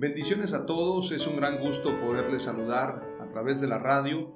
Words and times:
Bendiciones 0.00 0.54
a 0.54 0.64
todos, 0.64 1.10
es 1.10 1.26
un 1.26 1.34
gran 1.34 1.58
gusto 1.58 2.00
poderles 2.00 2.44
saludar 2.44 3.02
a 3.20 3.26
través 3.26 3.60
de 3.60 3.66
la 3.66 3.78
radio, 3.78 4.32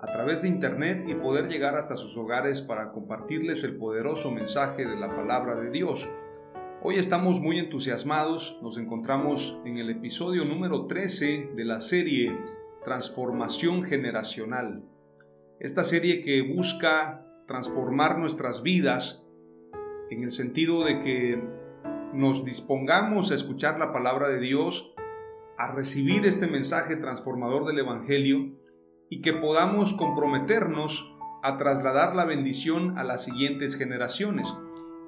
a 0.00 0.06
través 0.06 0.40
de 0.40 0.48
internet 0.48 1.04
y 1.06 1.14
poder 1.14 1.48
llegar 1.48 1.74
hasta 1.74 1.94
sus 1.94 2.16
hogares 2.16 2.62
para 2.62 2.90
compartirles 2.90 3.64
el 3.64 3.76
poderoso 3.76 4.30
mensaje 4.30 4.86
de 4.86 4.96
la 4.96 5.14
palabra 5.14 5.56
de 5.60 5.68
Dios. 5.68 6.08
Hoy 6.82 6.94
estamos 6.94 7.38
muy 7.38 7.58
entusiasmados, 7.58 8.58
nos 8.62 8.78
encontramos 8.78 9.60
en 9.66 9.76
el 9.76 9.90
episodio 9.90 10.46
número 10.46 10.86
13 10.86 11.50
de 11.54 11.64
la 11.66 11.80
serie 11.80 12.34
Transformación 12.82 13.82
Generacional. 13.82 14.86
Esta 15.60 15.84
serie 15.84 16.22
que 16.22 16.40
busca 16.40 17.26
transformar 17.46 18.18
nuestras 18.18 18.62
vidas 18.62 19.22
en 20.08 20.22
el 20.22 20.30
sentido 20.30 20.82
de 20.82 21.00
que 21.00 21.63
nos 22.14 22.44
dispongamos 22.44 23.32
a 23.32 23.34
escuchar 23.34 23.78
la 23.78 23.92
palabra 23.92 24.28
de 24.28 24.38
Dios, 24.38 24.94
a 25.58 25.72
recibir 25.72 26.24
este 26.26 26.46
mensaje 26.46 26.96
transformador 26.96 27.66
del 27.66 27.80
Evangelio 27.80 28.52
y 29.10 29.20
que 29.20 29.32
podamos 29.32 29.94
comprometernos 29.94 31.12
a 31.42 31.58
trasladar 31.58 32.14
la 32.14 32.24
bendición 32.24 32.96
a 32.98 33.04
las 33.04 33.24
siguientes 33.24 33.76
generaciones. 33.76 34.56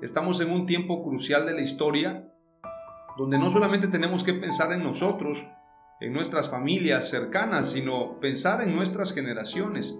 Estamos 0.02 0.40
en 0.40 0.50
un 0.50 0.66
tiempo 0.66 1.04
crucial 1.04 1.46
de 1.46 1.54
la 1.54 1.62
historia 1.62 2.28
donde 3.16 3.38
no 3.38 3.50
solamente 3.50 3.88
tenemos 3.88 4.24
que 4.24 4.34
pensar 4.34 4.72
en 4.72 4.82
nosotros, 4.82 5.46
en 6.00 6.12
nuestras 6.12 6.50
familias 6.50 7.08
cercanas, 7.08 7.70
sino 7.70 8.20
pensar 8.20 8.62
en 8.62 8.74
nuestras 8.74 9.14
generaciones, 9.14 9.96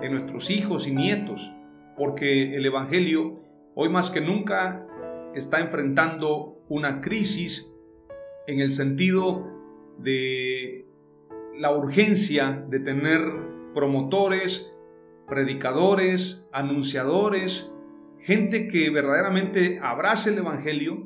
en 0.00 0.12
nuestros 0.12 0.48
hijos 0.50 0.86
y 0.86 0.94
nietos, 0.94 1.52
porque 1.98 2.56
el 2.56 2.64
Evangelio 2.64 3.42
hoy 3.74 3.90
más 3.90 4.10
que 4.10 4.22
nunca 4.22 4.86
está 5.36 5.60
enfrentando 5.60 6.62
una 6.68 7.00
crisis 7.00 7.72
en 8.46 8.60
el 8.60 8.70
sentido 8.70 9.46
de 9.98 10.86
la 11.58 11.70
urgencia 11.76 12.64
de 12.68 12.80
tener 12.80 13.20
promotores, 13.74 14.74
predicadores, 15.26 16.48
anunciadores, 16.52 17.72
gente 18.18 18.68
que 18.68 18.90
verdaderamente 18.90 19.78
abrace 19.82 20.30
el 20.30 20.38
Evangelio 20.38 21.02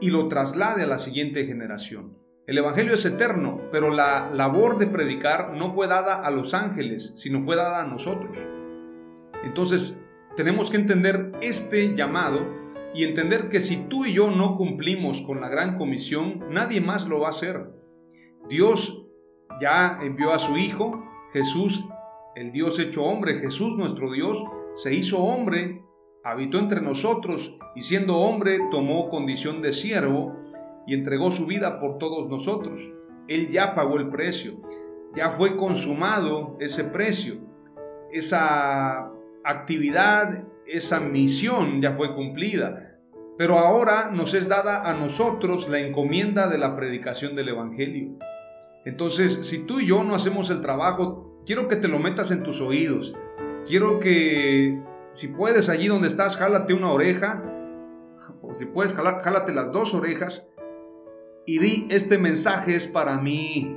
y 0.00 0.10
lo 0.10 0.28
traslade 0.28 0.82
a 0.82 0.86
la 0.86 0.98
siguiente 0.98 1.46
generación. 1.46 2.16
El 2.46 2.58
Evangelio 2.58 2.94
es 2.94 3.04
eterno, 3.04 3.60
pero 3.72 3.90
la 3.90 4.30
labor 4.32 4.78
de 4.78 4.86
predicar 4.86 5.54
no 5.54 5.72
fue 5.72 5.88
dada 5.88 6.24
a 6.24 6.30
los 6.30 6.54
ángeles, 6.54 7.12
sino 7.16 7.42
fue 7.42 7.56
dada 7.56 7.82
a 7.82 7.86
nosotros. 7.86 8.38
Entonces, 9.42 10.06
tenemos 10.36 10.70
que 10.70 10.76
entender 10.76 11.32
este 11.40 11.96
llamado 11.96 12.65
y 12.94 13.04
entender 13.04 13.48
que 13.48 13.60
si 13.60 13.88
tú 13.88 14.04
y 14.04 14.14
yo 14.14 14.30
no 14.30 14.56
cumplimos 14.56 15.22
con 15.22 15.40
la 15.40 15.48
gran 15.48 15.76
comisión, 15.76 16.44
nadie 16.50 16.80
más 16.80 17.06
lo 17.08 17.20
va 17.20 17.28
a 17.28 17.30
hacer. 17.30 17.70
Dios 18.48 19.06
ya 19.60 19.98
envió 20.02 20.32
a 20.32 20.38
su 20.38 20.56
Hijo, 20.56 21.04
Jesús, 21.32 21.84
el 22.34 22.52
Dios 22.52 22.78
hecho 22.78 23.04
hombre, 23.04 23.40
Jesús 23.40 23.76
nuestro 23.76 24.12
Dios, 24.12 24.42
se 24.74 24.94
hizo 24.94 25.22
hombre, 25.22 25.82
habitó 26.24 26.58
entre 26.58 26.80
nosotros 26.80 27.58
y 27.74 27.82
siendo 27.82 28.16
hombre 28.16 28.58
tomó 28.70 29.08
condición 29.08 29.62
de 29.62 29.72
siervo 29.72 30.36
y 30.86 30.94
entregó 30.94 31.30
su 31.30 31.46
vida 31.46 31.80
por 31.80 31.98
todos 31.98 32.28
nosotros. 32.28 32.92
Él 33.28 33.48
ya 33.48 33.74
pagó 33.74 33.96
el 33.96 34.10
precio, 34.10 34.60
ya 35.14 35.30
fue 35.30 35.56
consumado 35.56 36.56
ese 36.60 36.84
precio, 36.84 37.36
esa 38.12 39.10
actividad, 39.44 40.44
esa 40.66 41.00
misión 41.00 41.80
ya 41.80 41.92
fue 41.92 42.14
cumplida. 42.14 42.98
Pero 43.38 43.58
ahora 43.58 44.10
nos 44.12 44.34
es 44.34 44.48
dada 44.48 44.88
a 44.88 44.94
nosotros 44.94 45.68
la 45.68 45.78
encomienda 45.80 46.48
de 46.48 46.58
la 46.58 46.74
predicación 46.74 47.36
del 47.36 47.50
Evangelio. 47.50 48.16
Entonces, 48.86 49.46
si 49.46 49.66
tú 49.66 49.80
y 49.80 49.88
yo 49.88 50.04
no 50.04 50.14
hacemos 50.14 50.48
el 50.48 50.62
trabajo, 50.62 51.42
quiero 51.44 51.68
que 51.68 51.76
te 51.76 51.88
lo 51.88 51.98
metas 51.98 52.30
en 52.30 52.42
tus 52.42 52.60
oídos. 52.60 53.14
Quiero 53.66 53.98
que, 53.98 54.80
si 55.10 55.28
puedes, 55.28 55.68
allí 55.68 55.88
donde 55.88 56.08
estás, 56.08 56.36
jálate 56.36 56.72
una 56.72 56.92
oreja. 56.92 57.44
O 58.40 58.54
si 58.54 58.64
puedes, 58.66 58.94
jálate 58.94 59.52
las 59.52 59.70
dos 59.70 59.92
orejas. 59.92 60.48
Y 61.44 61.58
di, 61.58 61.88
este 61.90 62.16
mensaje 62.16 62.74
es 62.74 62.86
para 62.86 63.18
mí. 63.18 63.76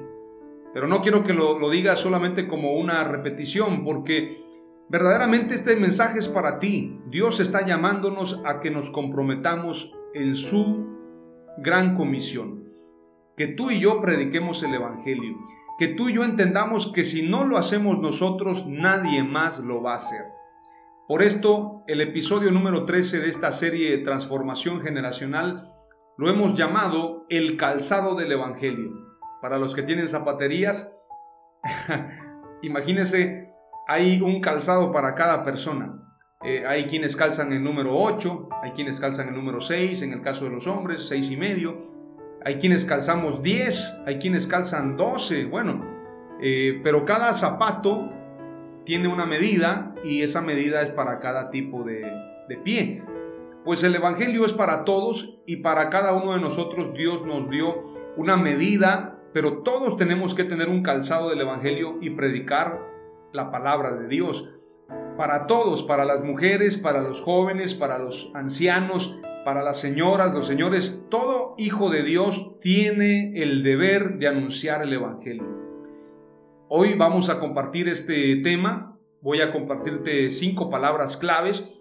Pero 0.73 0.87
no 0.87 1.01
quiero 1.01 1.23
que 1.23 1.33
lo, 1.33 1.59
lo 1.59 1.69
digas 1.69 1.99
solamente 1.99 2.47
como 2.47 2.73
una 2.73 3.03
repetición, 3.03 3.83
porque 3.83 4.48
Verdaderamente 4.89 5.53
este 5.53 5.75
mensaje 5.75 6.17
es 6.17 6.27
para 6.27 6.57
ti. 6.57 6.99
Dios 7.11 7.39
está 7.39 7.63
llamándonos 7.63 8.41
a 8.43 8.59
que 8.59 8.71
nos 8.71 8.89
comprometamos 8.89 9.95
en 10.15 10.35
su 10.35 10.87
gran 11.59 11.93
comisión. 11.93 12.63
Que 13.37 13.47
tú 13.47 13.69
y 13.69 13.79
yo 13.79 14.01
prediquemos 14.01 14.63
el 14.63 14.73
Evangelio. 14.73 15.37
Que 15.77 15.89
tú 15.89 16.09
y 16.09 16.13
yo 16.15 16.23
entendamos 16.23 16.91
que 16.91 17.03
si 17.03 17.29
no 17.29 17.45
lo 17.45 17.57
hacemos 17.57 17.99
nosotros, 17.99 18.65
nadie 18.67 19.23
más 19.23 19.59
lo 19.59 19.83
va 19.83 19.93
a 19.93 19.97
hacer. 19.97 20.25
Por 21.07 21.21
esto, 21.21 21.83
el 21.87 22.01
episodio 22.01 22.49
número 22.49 22.85
13 22.85 23.19
de 23.19 23.29
esta 23.29 23.51
serie 23.51 23.91
de 23.91 24.03
Transformación 24.03 24.81
Generacional 24.81 25.71
lo 26.17 26.29
hemos 26.29 26.55
llamado 26.55 27.25
el 27.29 27.57
calzado 27.57 28.15
del 28.15 28.31
Evangelio. 28.31 28.91
Para 29.39 29.59
los 29.59 29.75
que 29.75 29.83
tienen 29.83 30.07
zapaterías, 30.07 30.97
imagínense 32.63 33.48
hay 33.89 34.21
un 34.21 34.39
calzado 34.39 34.91
para 34.91 35.15
cada 35.15 35.43
persona. 35.43 35.99
Eh, 36.45 36.63
hay 36.65 36.85
quienes 36.85 37.15
calzan 37.15 37.51
el 37.53 37.63
número 37.63 37.97
8, 37.97 38.49
hay 38.61 38.71
quienes 38.71 38.99
calzan 38.99 39.29
el 39.29 39.33
número 39.33 39.59
6, 39.59 40.03
en 40.03 40.13
el 40.13 40.21
caso 40.21 40.45
de 40.45 40.51
los 40.51 40.67
hombres, 40.67 41.07
6 41.07 41.31
y 41.31 41.37
medio. 41.37 41.91
Hay 42.45 42.59
quienes 42.59 42.85
calzamos 42.85 43.41
10, 43.41 44.03
hay 44.05 44.19
quienes 44.19 44.45
calzan 44.45 44.95
12, 44.95 45.45
bueno, 45.45 45.83
eh, 46.39 46.79
pero 46.83 47.03
cada 47.03 47.33
zapato 47.33 48.13
tiene 48.85 49.07
una 49.07 49.25
medida 49.25 49.95
y 50.03 50.21
esa 50.21 50.41
medida 50.41 50.83
es 50.83 50.91
para 50.91 51.19
cada 51.19 51.49
tipo 51.49 51.83
de, 51.83 52.01
de 52.47 52.57
pie. 52.57 53.03
Pues 53.65 53.83
el 53.83 53.95
Evangelio 53.95 54.45
es 54.45 54.53
para 54.53 54.83
todos 54.83 55.41
y 55.47 55.57
para 55.57 55.89
cada 55.89 56.13
uno 56.13 56.35
de 56.35 56.41
nosotros 56.41 56.93
Dios 56.93 57.25
nos 57.25 57.49
dio 57.49 57.85
una 58.17 58.37
medida, 58.37 59.19
pero 59.33 59.63
todos 59.63 59.97
tenemos 59.97 60.35
que 60.35 60.43
tener 60.43 60.69
un 60.69 60.83
calzado 60.83 61.31
del 61.31 61.41
Evangelio 61.41 61.97
y 62.01 62.11
predicar 62.11 62.88
la 63.33 63.51
palabra 63.51 63.93
de 63.93 64.07
Dios. 64.07 64.49
Para 65.17 65.47
todos, 65.47 65.83
para 65.83 66.05
las 66.05 66.23
mujeres, 66.23 66.77
para 66.77 67.01
los 67.01 67.21
jóvenes, 67.21 67.75
para 67.75 67.99
los 67.99 68.31
ancianos, 68.33 69.19
para 69.45 69.63
las 69.63 69.79
señoras, 69.79 70.33
los 70.33 70.45
señores, 70.45 71.05
todo 71.09 71.55
hijo 71.57 71.89
de 71.89 72.03
Dios 72.03 72.59
tiene 72.59 73.33
el 73.41 73.63
deber 73.63 74.17
de 74.17 74.27
anunciar 74.27 74.81
el 74.81 74.93
Evangelio. 74.93 75.47
Hoy 76.67 76.93
vamos 76.95 77.29
a 77.29 77.39
compartir 77.39 77.87
este 77.87 78.35
tema, 78.37 78.97
voy 79.21 79.41
a 79.41 79.51
compartirte 79.51 80.29
cinco 80.29 80.69
palabras 80.69 81.17
claves 81.17 81.73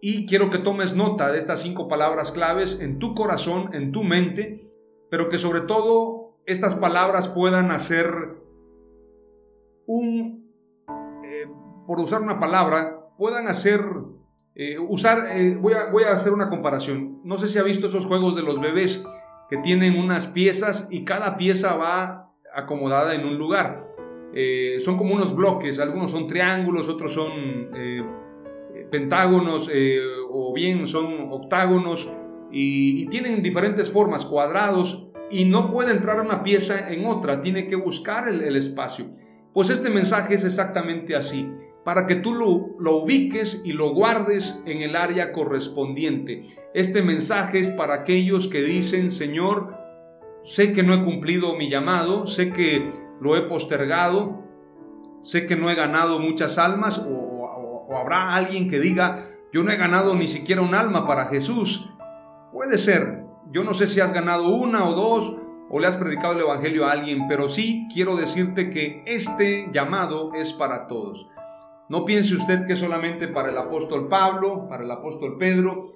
y 0.00 0.26
quiero 0.26 0.50
que 0.50 0.58
tomes 0.58 0.96
nota 0.96 1.30
de 1.30 1.38
estas 1.38 1.60
cinco 1.60 1.86
palabras 1.86 2.32
claves 2.32 2.80
en 2.80 2.98
tu 2.98 3.14
corazón, 3.14 3.70
en 3.72 3.92
tu 3.92 4.02
mente, 4.02 4.68
pero 5.10 5.28
que 5.28 5.38
sobre 5.38 5.60
todo 5.60 6.38
estas 6.46 6.74
palabras 6.74 7.28
puedan 7.28 7.70
hacer 7.70 8.06
un, 9.86 10.49
por 11.90 11.98
usar 11.98 12.22
una 12.22 12.38
palabra, 12.38 13.08
puedan 13.18 13.48
hacer, 13.48 13.80
eh, 14.54 14.78
usar, 14.78 15.36
eh, 15.36 15.56
voy, 15.60 15.72
a, 15.72 15.86
voy 15.90 16.04
a 16.04 16.12
hacer 16.12 16.32
una 16.32 16.48
comparación. 16.48 17.18
No 17.24 17.36
sé 17.36 17.48
si 17.48 17.58
ha 17.58 17.64
visto 17.64 17.88
esos 17.88 18.06
juegos 18.06 18.36
de 18.36 18.42
los 18.42 18.60
bebés 18.60 19.04
que 19.48 19.56
tienen 19.56 19.98
unas 19.98 20.28
piezas 20.28 20.86
y 20.92 21.04
cada 21.04 21.36
pieza 21.36 21.74
va 21.74 22.30
acomodada 22.54 23.16
en 23.16 23.24
un 23.24 23.36
lugar. 23.38 23.90
son 24.78 24.98
como 24.98 25.14
unos 25.14 25.34
bloques, 25.34 25.80
algunos 25.80 26.12
son 26.12 26.28
triángulos, 26.28 26.88
otros 26.88 27.12
son 27.12 27.32
pentágonos 28.92 29.68
o 30.30 30.54
bien 30.54 30.86
son 30.86 31.32
octágonos 31.32 32.08
y, 32.52 33.06
tienen 33.06 33.42
diferentes 33.42 33.90
formas, 33.90 34.24
cuadrados, 34.24 35.08
y 35.28 35.44
no 35.44 35.72
puede 35.72 35.90
entrar 35.90 36.20
una 36.20 36.44
pieza 36.44 36.88
en 36.88 37.04
otra, 37.04 37.40
tiene 37.40 37.66
que 37.66 37.74
buscar 37.74 38.28
el, 38.28 38.54
espacio. 38.54 39.06
Pues 39.52 39.70
este 39.70 39.90
mensaje 39.90 40.34
es 40.34 40.44
exactamente 40.44 41.16
así, 41.16 41.50
para 41.84 42.06
que 42.06 42.16
tú 42.16 42.34
lo, 42.34 42.96
ubiques 42.96 43.62
y 43.64 43.72
lo 43.72 43.94
guardes 43.94 44.62
en 44.66 44.82
el 44.82 44.96
área 44.96 45.32
correspondiente. 45.32 46.44
Este 46.74 47.02
mensaje 47.02 47.58
es 47.58 47.70
para 47.70 47.94
aquellos 47.94 48.48
que 48.48 48.62
dicen, 48.62 49.10
Señor, 49.10 49.76
sé 50.42 50.72
que 50.72 50.82
no 50.82 50.94
he 50.94 51.04
cumplido 51.04 51.56
mi 51.56 51.70
llamado, 51.70 52.26
sé 52.26 52.52
que 52.52 52.92
lo 53.20 53.36
he 53.36 53.42
postergado, 53.42 54.44
sé 55.20 55.46
que 55.46 55.56
no 55.56 55.70
he 55.70 55.74
ganado 55.74 56.18
muchas 56.18 56.58
almas, 56.58 56.98
o, 56.98 57.12
o 57.12 57.96
habrá 57.96 58.34
alguien 58.34 58.68
que 58.68 58.78
diga, 58.78 59.26
yo 59.52 59.62
no 59.62 59.72
he 59.72 59.76
ganado 59.76 60.14
ni 60.14 60.28
siquiera 60.28 60.62
un 60.62 60.74
alma 60.74 61.06
para 61.06 61.26
Jesús, 61.26 61.90
Puede 62.52 62.78
ser. 62.78 63.24
Yo 63.52 63.62
no 63.62 63.74
sé 63.74 63.86
si 63.86 64.00
has 64.00 64.12
ganado 64.12 64.48
una 64.48 64.88
o 64.88 64.94
dos 64.94 65.36
o 65.70 65.78
le 65.78 65.86
has 65.86 65.96
predicado 65.96 66.34
el 66.34 66.40
Evangelio 66.40 66.86
a 66.86 66.92
alguien, 66.92 67.28
pero 67.28 67.48
sí 67.48 67.86
quiero 67.92 68.16
decirte 68.16 68.70
que 68.70 69.04
este 69.06 69.68
llamado 69.72 70.32
es 70.34 70.52
para 70.52 70.88
todos. 70.88 71.28
No 71.90 72.06
piense 72.06 72.34
usted 72.34 72.66
que 72.66 72.76
solamente 72.76 73.28
para 73.28 73.50
el 73.50 73.58
apóstol 73.58 74.08
Pablo, 74.08 74.66
para 74.68 74.84
el 74.84 74.90
apóstol 74.90 75.36
Pedro, 75.38 75.92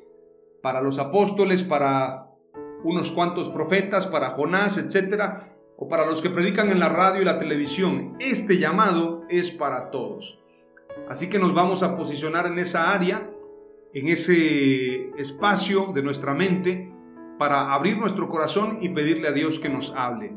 para 0.62 0.82
los 0.82 0.98
apóstoles, 0.98 1.62
para 1.62 2.26
unos 2.82 3.12
cuantos 3.12 3.48
profetas, 3.48 4.06
para 4.06 4.30
Jonás, 4.30 4.76
etcétera, 4.76 5.56
o 5.78 5.88
para 5.88 6.04
los 6.04 6.20
que 6.20 6.28
predican 6.28 6.70
en 6.70 6.80
la 6.80 6.90
radio 6.90 7.22
y 7.22 7.24
la 7.24 7.38
televisión. 7.38 8.16
Este 8.20 8.58
llamado 8.58 9.22
es 9.30 9.50
para 9.50 9.90
todos. 9.90 10.42
Así 11.08 11.30
que 11.30 11.38
nos 11.38 11.54
vamos 11.54 11.82
a 11.82 11.96
posicionar 11.96 12.46
en 12.46 12.58
esa 12.58 12.92
área 12.92 13.30
en 13.94 14.08
ese 14.08 15.10
espacio 15.16 15.92
de 15.94 16.02
nuestra 16.02 16.34
mente 16.34 16.92
para 17.38 17.72
abrir 17.72 17.96
nuestro 17.96 18.28
corazón 18.28 18.78
y 18.80 18.88
pedirle 18.88 19.28
a 19.28 19.32
Dios 19.32 19.60
que 19.60 19.68
nos 19.68 19.94
hable. 19.96 20.36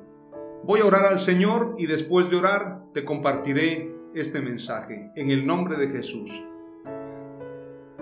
Voy 0.64 0.82
a 0.82 0.86
orar 0.86 1.06
al 1.06 1.20
Señor 1.20 1.76
y 1.80 1.88
después 1.88 2.30
de 2.30 2.36
orar 2.36 2.84
te 2.94 3.04
compartiré 3.04 3.97
este 4.20 4.42
mensaje 4.42 5.12
en 5.16 5.30
el 5.30 5.46
nombre 5.46 5.78
de 5.78 5.90
Jesús. 5.90 6.44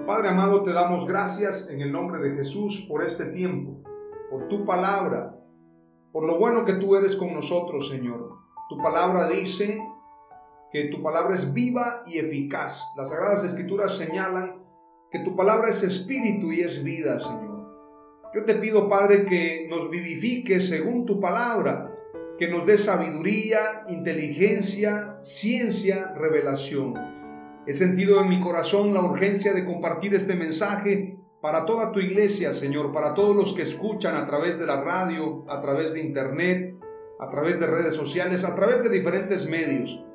Padre 0.07 0.29
amado, 0.29 0.63
te 0.63 0.71
damos 0.71 1.07
gracias 1.07 1.69
en 1.69 1.81
el 1.81 1.91
nombre 1.91 2.21
de 2.21 2.35
Jesús 2.38 2.85
por 2.88 3.03
este 3.03 3.25
tiempo, 3.25 3.83
por 4.29 4.47
tu 4.47 4.65
palabra, 4.65 5.38
por 6.13 6.25
lo 6.25 6.39
bueno 6.39 6.63
que 6.63 6.75
tú 6.75 6.95
eres 6.95 7.17
con 7.17 7.33
nosotros, 7.33 7.89
Señor. 7.89 8.38
Tu 8.69 8.77
palabra 8.77 9.27
dice 9.27 9.81
que 10.71 10.85
tu 10.85 11.03
palabra 11.03 11.35
es 11.35 11.53
viva 11.53 12.03
y 12.07 12.17
eficaz. 12.17 12.94
Las 12.95 13.09
sagradas 13.09 13.44
escrituras 13.44 13.97
señalan 13.97 14.63
que 15.12 15.19
tu 15.19 15.35
palabra 15.35 15.69
es 15.69 15.83
espíritu 15.83 16.51
y 16.51 16.62
es 16.62 16.81
vida, 16.81 17.19
Señor. 17.19 17.56
Yo 18.33 18.45
te 18.45 18.56
pido, 18.56 18.88
Padre, 18.88 19.25
que 19.25 19.67
nos 19.69 19.89
vivifiques 19.89 20.69
según 20.69 21.06
tu 21.06 21.19
palabra, 21.19 21.94
que 22.38 22.48
nos 22.48 22.66
dé 22.66 22.78
sabiduría, 22.78 23.86
inteligencia, 23.88 25.18
ciencia, 25.22 26.14
revelación. 26.16 26.94
He 27.68 27.74
sentido 27.74 28.22
en 28.22 28.30
mi 28.30 28.40
corazón 28.40 28.94
la 28.94 29.02
urgencia 29.02 29.54
de 29.54 29.66
compartir 29.66 30.14
este 30.14 30.36
mensaje 30.36 31.18
para 31.42 31.66
toda 31.66 31.92
tu 31.92 32.00
iglesia, 32.00 32.52
Señor, 32.54 32.92
para 32.92 33.14
todos 33.14 33.36
los 33.36 33.54
que 33.54 33.62
escuchan 33.62 34.16
a 34.16 34.26
través 34.26 34.60
de 34.60 34.66
la 34.66 34.82
radio, 34.82 35.46
a 35.50 35.62
través 35.62 35.94
de 35.94 36.02
internet, 36.02 36.76
a 37.20 37.30
través 37.30 37.60
de 37.60 37.68
redes 37.68 37.94
sociales, 37.94 38.44
a 38.44 38.56
través 38.56 38.84
de 38.84 38.90
diferentes 38.90 39.48
medios. 39.50 40.06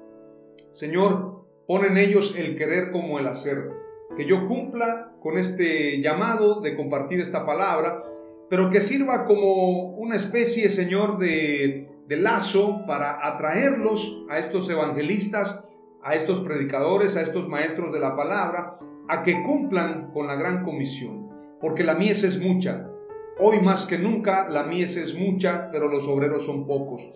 Señor, 0.70 1.46
pon 1.66 1.84
en 1.84 1.96
ellos 1.96 2.34
el 2.36 2.56
querer 2.56 2.90
como 2.90 3.18
el 3.18 3.26
hacer 3.26 3.70
que 4.16 4.26
yo 4.26 4.46
cumpla 4.46 5.12
con 5.20 5.38
este 5.38 6.00
llamado 6.00 6.60
de 6.60 6.76
compartir 6.76 7.20
esta 7.20 7.46
palabra, 7.46 8.04
pero 8.48 8.70
que 8.70 8.80
sirva 8.80 9.24
como 9.24 9.90
una 9.96 10.16
especie, 10.16 10.68
Señor, 10.68 11.18
de, 11.18 11.86
de 12.10 12.16
lazo 12.16 12.84
para 12.88 13.24
atraerlos 13.24 14.26
a 14.28 14.40
estos 14.40 14.68
evangelistas, 14.68 15.64
a 16.02 16.16
estos 16.16 16.40
predicadores, 16.40 17.16
a 17.16 17.22
estos 17.22 17.48
maestros 17.48 17.92
de 17.92 18.00
la 18.00 18.16
palabra, 18.16 18.78
a 19.08 19.22
que 19.22 19.40
cumplan 19.44 20.10
con 20.12 20.26
la 20.26 20.34
gran 20.34 20.64
comisión, 20.64 21.28
porque 21.60 21.84
la 21.84 21.94
mies 21.94 22.24
es 22.24 22.40
mucha. 22.40 22.90
Hoy 23.38 23.60
más 23.60 23.86
que 23.86 23.96
nunca 23.96 24.48
la 24.48 24.64
mies 24.64 24.96
es 24.96 25.16
mucha, 25.16 25.68
pero 25.70 25.86
los 25.86 26.08
obreros 26.08 26.44
son 26.44 26.66
pocos. 26.66 27.08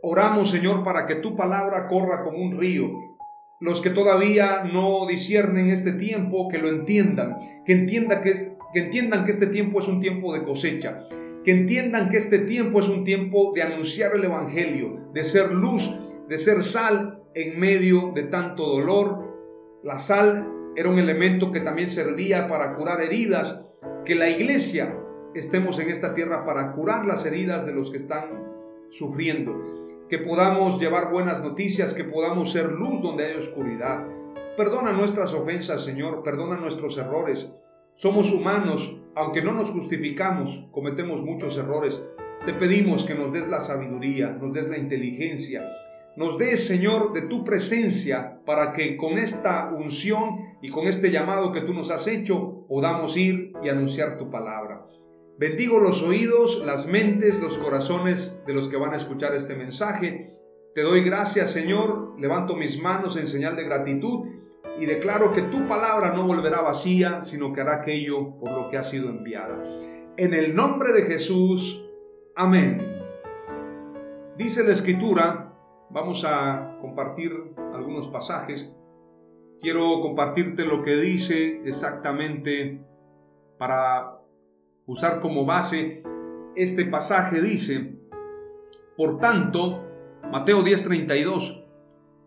Oramos, 0.00 0.48
Señor, 0.48 0.84
para 0.84 1.08
que 1.08 1.16
tu 1.16 1.34
palabra 1.34 1.88
corra 1.88 2.22
como 2.22 2.38
un 2.38 2.56
río, 2.56 2.92
los 3.58 3.80
que 3.80 3.90
todavía 3.90 4.62
no 4.62 5.08
disciernen 5.08 5.70
este 5.70 5.90
tiempo, 5.90 6.46
que 6.48 6.58
lo 6.58 6.68
entiendan, 6.68 7.36
que, 7.64 7.72
entienda 7.72 8.22
que, 8.22 8.32
entiendan 8.76 9.24
que 9.24 9.32
este 9.32 9.48
tiempo 9.48 9.80
es 9.80 9.88
un 9.88 10.00
tiempo 10.00 10.32
de 10.32 10.44
cosecha, 10.44 11.04
que 11.46 11.52
entiendan 11.52 12.10
que 12.10 12.18
este 12.18 12.40
tiempo 12.40 12.80
es 12.80 12.88
un 12.88 13.04
tiempo 13.04 13.52
de 13.54 13.62
anunciar 13.62 14.14
el 14.16 14.24
Evangelio, 14.24 15.08
de 15.14 15.24
ser 15.24 15.52
luz, 15.52 15.98
de 16.28 16.36
ser 16.36 16.64
sal 16.64 17.22
en 17.34 17.58
medio 17.58 18.12
de 18.14 18.24
tanto 18.24 18.66
dolor. 18.66 19.80
La 19.82 19.98
sal 19.98 20.52
era 20.74 20.90
un 20.90 20.98
elemento 20.98 21.52
que 21.52 21.60
también 21.60 21.88
servía 21.88 22.48
para 22.48 22.74
curar 22.74 23.00
heridas, 23.00 23.70
que 24.04 24.16
la 24.16 24.28
iglesia 24.28 24.98
estemos 25.34 25.78
en 25.78 25.88
esta 25.88 26.14
tierra 26.14 26.44
para 26.44 26.72
curar 26.72 27.06
las 27.06 27.24
heridas 27.24 27.64
de 27.64 27.74
los 27.74 27.90
que 27.90 27.98
están 27.98 28.44
sufriendo 28.90 29.76
que 30.08 30.18
podamos 30.18 30.80
llevar 30.80 31.10
buenas 31.10 31.42
noticias, 31.42 31.94
que 31.94 32.04
podamos 32.04 32.52
ser 32.52 32.70
luz 32.72 33.02
donde 33.02 33.26
hay 33.26 33.36
oscuridad. 33.36 34.06
Perdona 34.56 34.92
nuestras 34.92 35.34
ofensas, 35.34 35.82
Señor, 35.82 36.22
perdona 36.22 36.56
nuestros 36.56 36.96
errores. 36.98 37.56
Somos 37.94 38.32
humanos, 38.32 39.02
aunque 39.16 39.42
no 39.42 39.52
nos 39.52 39.70
justificamos, 39.70 40.68
cometemos 40.70 41.22
muchos 41.22 41.56
errores. 41.56 42.04
Te 42.44 42.52
pedimos 42.52 43.04
que 43.04 43.14
nos 43.14 43.32
des 43.32 43.48
la 43.48 43.60
sabiduría, 43.60 44.28
nos 44.28 44.52
des 44.52 44.68
la 44.68 44.76
inteligencia, 44.76 45.66
nos 46.16 46.38
des, 46.38 46.66
Señor, 46.66 47.14
de 47.14 47.22
tu 47.22 47.42
presencia 47.42 48.40
para 48.44 48.72
que 48.72 48.96
con 48.96 49.18
esta 49.18 49.72
unción 49.72 50.56
y 50.60 50.70
con 50.70 50.86
este 50.86 51.10
llamado 51.10 51.52
que 51.52 51.62
tú 51.62 51.72
nos 51.72 51.90
has 51.90 52.06
hecho 52.06 52.66
podamos 52.68 53.16
ir 53.16 53.52
y 53.64 53.70
anunciar 53.70 54.18
tu 54.18 54.30
palabra. 54.30 54.86
Bendigo 55.38 55.80
los 55.80 56.02
oídos, 56.02 56.62
las 56.64 56.86
mentes, 56.86 57.42
los 57.42 57.58
corazones 57.58 58.42
de 58.46 58.52
los 58.52 58.68
que 58.68 58.76
van 58.76 58.92
a 58.92 58.96
escuchar 58.96 59.34
este 59.34 59.56
mensaje. 59.56 60.32
Te 60.74 60.82
doy 60.82 61.02
gracias, 61.02 61.50
Señor. 61.50 62.14
Levanto 62.18 62.54
mis 62.54 62.80
manos 62.80 63.16
en 63.16 63.26
señal 63.26 63.56
de 63.56 63.64
gratitud 63.64 64.28
y 64.78 64.86
declaro 64.86 65.32
que 65.32 65.42
tu 65.42 65.66
palabra 65.66 66.12
no 66.12 66.26
volverá 66.26 66.60
vacía, 66.60 67.22
sino 67.22 67.52
que 67.52 67.60
hará 67.60 67.76
aquello 67.76 68.38
por 68.38 68.50
lo 68.52 68.68
que 68.68 68.76
ha 68.76 68.82
sido 68.82 69.08
enviada. 69.08 69.62
En 70.16 70.34
el 70.34 70.54
nombre 70.54 70.92
de 70.92 71.02
Jesús. 71.02 71.84
Amén. 72.34 73.02
Dice 74.36 74.64
la 74.64 74.72
escritura, 74.72 75.54
vamos 75.90 76.24
a 76.26 76.76
compartir 76.80 77.32
algunos 77.74 78.08
pasajes. 78.08 78.76
Quiero 79.60 80.00
compartirte 80.02 80.66
lo 80.66 80.82
que 80.82 80.96
dice 80.96 81.62
exactamente 81.64 82.84
para 83.58 84.20
usar 84.86 85.20
como 85.20 85.46
base 85.46 86.02
este 86.56 86.86
pasaje 86.86 87.42
dice, 87.42 87.98
por 88.96 89.18
tanto, 89.18 89.84
Mateo 90.32 90.64
10:32, 90.64 91.65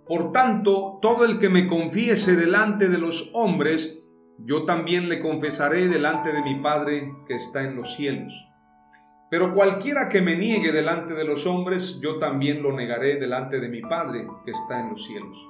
por 0.10 0.32
tanto, 0.32 0.98
todo 1.04 1.24
el 1.24 1.38
que 1.38 1.50
me 1.50 1.68
confiese 1.68 2.36
delante 2.36 2.90
de 2.90 2.98
los 2.98 3.30
hombres, 3.36 4.04
yo 4.40 4.66
también 4.66 5.08
le 5.08 5.20
confesaré 5.20 5.88
delante 5.88 6.34
de 6.34 6.42
mi 6.42 6.60
Padre 6.64 7.14
que 7.28 7.36
está 7.36 7.62
en 7.62 7.76
los 7.76 7.94
cielos. 7.94 8.50
Pero 9.30 9.54
cualquiera 9.54 10.10
que 10.10 10.24
me 10.24 10.36
niegue 10.36 10.72
delante 10.72 11.14
de 11.14 11.26
los 11.26 11.46
hombres, 11.46 12.00
yo 12.02 12.18
también 12.18 12.64
lo 12.64 12.74
negaré 12.74 13.20
delante 13.20 13.60
de 13.60 13.70
mi 13.70 13.82
Padre 13.82 14.26
que 14.46 14.50
está 14.50 14.80
en 14.80 14.90
los 14.90 15.06
cielos. 15.06 15.48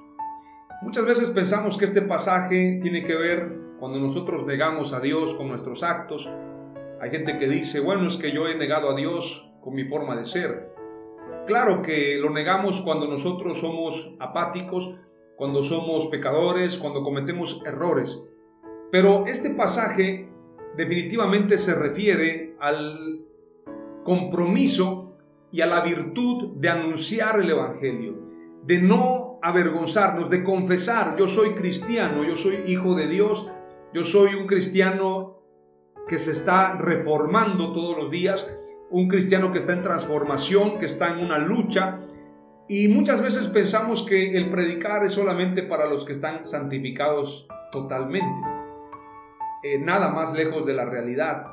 Muchas 0.82 1.06
veces 1.06 1.30
pensamos 1.30 1.78
que 1.78 1.86
este 1.86 2.02
pasaje 2.02 2.80
tiene 2.82 3.06
que 3.06 3.16
ver 3.16 3.58
cuando 3.80 3.98
nosotros 3.98 4.46
negamos 4.46 4.92
a 4.92 5.00
Dios 5.00 5.36
con 5.36 5.48
nuestros 5.48 5.84
actos, 5.84 6.30
hay 7.00 7.12
gente 7.12 7.40
que 7.40 7.48
dice, 7.48 7.80
bueno, 7.80 8.08
es 8.08 8.18
que 8.18 8.34
yo 8.34 8.46
he 8.50 8.58
negado 8.58 8.90
a 8.90 8.96
Dios 8.96 9.54
con 9.62 9.74
mi 9.74 9.86
forma 9.86 10.18
de 10.18 10.26
ser. 10.26 10.69
Claro 11.46 11.82
que 11.82 12.18
lo 12.18 12.30
negamos 12.30 12.82
cuando 12.82 13.08
nosotros 13.08 13.60
somos 13.60 14.16
apáticos, 14.20 14.96
cuando 15.36 15.64
somos 15.64 16.08
pecadores, 16.08 16.78
cuando 16.78 17.02
cometemos 17.02 17.64
errores. 17.66 18.24
Pero 18.92 19.26
este 19.26 19.52
pasaje 19.52 20.30
definitivamente 20.76 21.58
se 21.58 21.76
refiere 21.76 22.56
al 22.60 23.22
compromiso 24.04 25.18
y 25.52 25.62
a 25.62 25.68
la 25.68 25.82
virtud 25.82 26.58
de 26.58 26.70
anunciar 26.70 27.40
el 27.40 27.50
Evangelio, 27.50 28.16
de 28.64 28.82
no 28.82 29.40
avergonzarnos, 29.42 30.30
de 30.30 30.44
confesar, 30.44 31.16
yo 31.18 31.28
soy 31.28 31.54
cristiano, 31.54 32.24
yo 32.24 32.36
soy 32.36 32.58
hijo 32.68 32.96
de 32.96 33.08
Dios, 33.08 33.52
yo 33.94 34.04
soy 34.04 34.36
un 34.36 34.46
cristiano 34.46 35.42
que 36.08 36.18
se 36.18 36.32
está 36.32 36.76
reformando 36.76 37.74
todos 37.74 37.98
los 37.98 38.12
días, 38.12 38.56
un 38.92 39.08
cristiano 39.08 39.52
que 39.52 39.60
está 39.60 39.74
en 39.74 39.82
transformación, 39.82 40.80
que 40.80 40.86
está 40.86 41.10
en 41.10 41.20
una 41.20 41.38
lucha. 41.38 42.02
Y 42.68 42.88
muchas 42.88 43.22
veces 43.22 43.48
pensamos 43.48 44.04
que 44.04 44.38
el 44.38 44.50
predicar 44.50 45.04
es 45.04 45.14
solamente 45.14 45.64
para 45.64 45.88
los 45.88 46.06
que 46.06 46.12
están 46.12 46.46
santificados 46.46 47.48
totalmente. 47.72 48.48
Eh, 49.64 49.78
nada 49.80 50.14
más 50.14 50.34
lejos 50.34 50.66
de 50.66 50.74
la 50.74 50.86
realidad. 50.86 51.46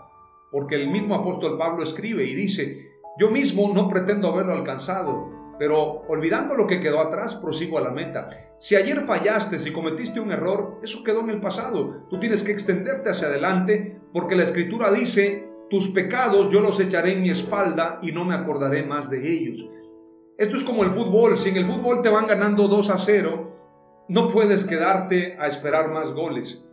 Porque 0.50 0.76
el 0.76 0.90
mismo 0.90 1.14
apóstol 1.14 1.58
Pablo 1.58 1.82
escribe 1.82 2.24
y 2.24 2.34
dice, 2.34 2.92
yo 3.18 3.30
mismo 3.30 3.72
no 3.74 3.88
pretendo 3.88 4.28
haberlo 4.28 4.52
alcanzado, 4.52 5.54
pero 5.58 6.02
olvidando 6.08 6.54
lo 6.54 6.66
que 6.66 6.80
quedó 6.80 7.00
atrás, 7.00 7.36
prosigo 7.36 7.78
a 7.78 7.82
la 7.82 7.90
meta. 7.90 8.28
Si 8.58 8.76
ayer 8.76 9.00
fallaste, 9.00 9.58
si 9.58 9.72
cometiste 9.72 10.20
un 10.20 10.32
error, 10.32 10.78
eso 10.82 11.02
quedó 11.02 11.20
en 11.20 11.30
el 11.30 11.40
pasado. 11.40 12.06
Tú 12.08 12.20
tienes 12.20 12.42
que 12.42 12.52
extenderte 12.52 13.10
hacia 13.10 13.28
adelante 13.28 14.00
porque 14.12 14.36
la 14.36 14.44
escritura 14.44 14.92
dice, 14.92 15.48
tus 15.68 15.88
pecados 15.88 16.50
yo 16.50 16.60
los 16.60 16.78
echaré 16.80 17.12
en 17.12 17.22
mi 17.22 17.30
espalda 17.30 17.98
y 18.02 18.12
no 18.12 18.24
me 18.24 18.34
acordaré 18.34 18.84
más 18.84 19.10
de 19.10 19.28
ellos. 19.28 19.68
Esto 20.38 20.56
es 20.56 20.64
como 20.64 20.84
el 20.84 20.90
fútbol. 20.90 21.36
Si 21.36 21.48
en 21.48 21.56
el 21.56 21.66
fútbol 21.66 22.02
te 22.02 22.08
van 22.08 22.26
ganando 22.26 22.68
2 22.68 22.90
a 22.90 22.98
0, 22.98 23.54
no 24.08 24.28
puedes 24.28 24.64
quedarte 24.64 25.36
a 25.38 25.46
esperar 25.46 25.90
más 25.90 26.12
goles. 26.12 26.64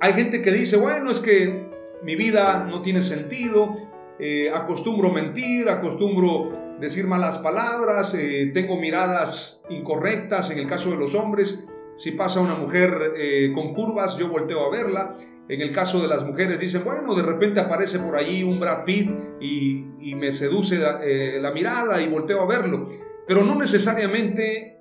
Hay 0.00 0.14
gente 0.14 0.42
que 0.42 0.50
dice, 0.50 0.76
bueno, 0.76 1.10
es 1.10 1.20
que 1.20 1.68
mi 2.02 2.16
vida 2.16 2.66
no 2.68 2.82
tiene 2.82 3.02
sentido, 3.02 3.74
eh, 4.18 4.50
acostumbro 4.50 5.12
mentir, 5.12 5.68
acostumbro 5.68 6.76
decir 6.80 7.06
malas 7.06 7.38
palabras, 7.38 8.14
eh, 8.14 8.50
tengo 8.52 8.76
miradas 8.76 9.62
incorrectas 9.70 10.50
en 10.50 10.58
el 10.58 10.66
caso 10.66 10.90
de 10.90 10.96
los 10.96 11.14
hombres. 11.14 11.64
Si 11.96 12.12
pasa 12.12 12.40
una 12.40 12.54
mujer 12.54 13.14
eh, 13.16 13.52
con 13.54 13.72
curvas, 13.72 14.16
yo 14.18 14.28
volteo 14.28 14.66
a 14.66 14.70
verla. 14.70 15.16
En 15.48 15.60
el 15.60 15.70
caso 15.70 16.00
de 16.02 16.08
las 16.08 16.24
mujeres 16.24 16.60
dicen, 16.60 16.82
bueno, 16.84 17.14
de 17.14 17.22
repente 17.22 17.60
aparece 17.60 17.98
por 17.98 18.16
ahí 18.16 18.42
un 18.42 18.58
Brad 18.58 18.84
Pitt 18.84 19.10
y, 19.40 19.84
me 20.16 20.30
seduce 20.30 20.78
la, 20.78 21.50
mirada 21.52 22.00
y 22.00 22.08
volteo 22.08 22.40
a 22.40 22.46
verlo. 22.46 22.88
Pero 23.26 23.44
no 23.44 23.54
necesariamente 23.54 24.78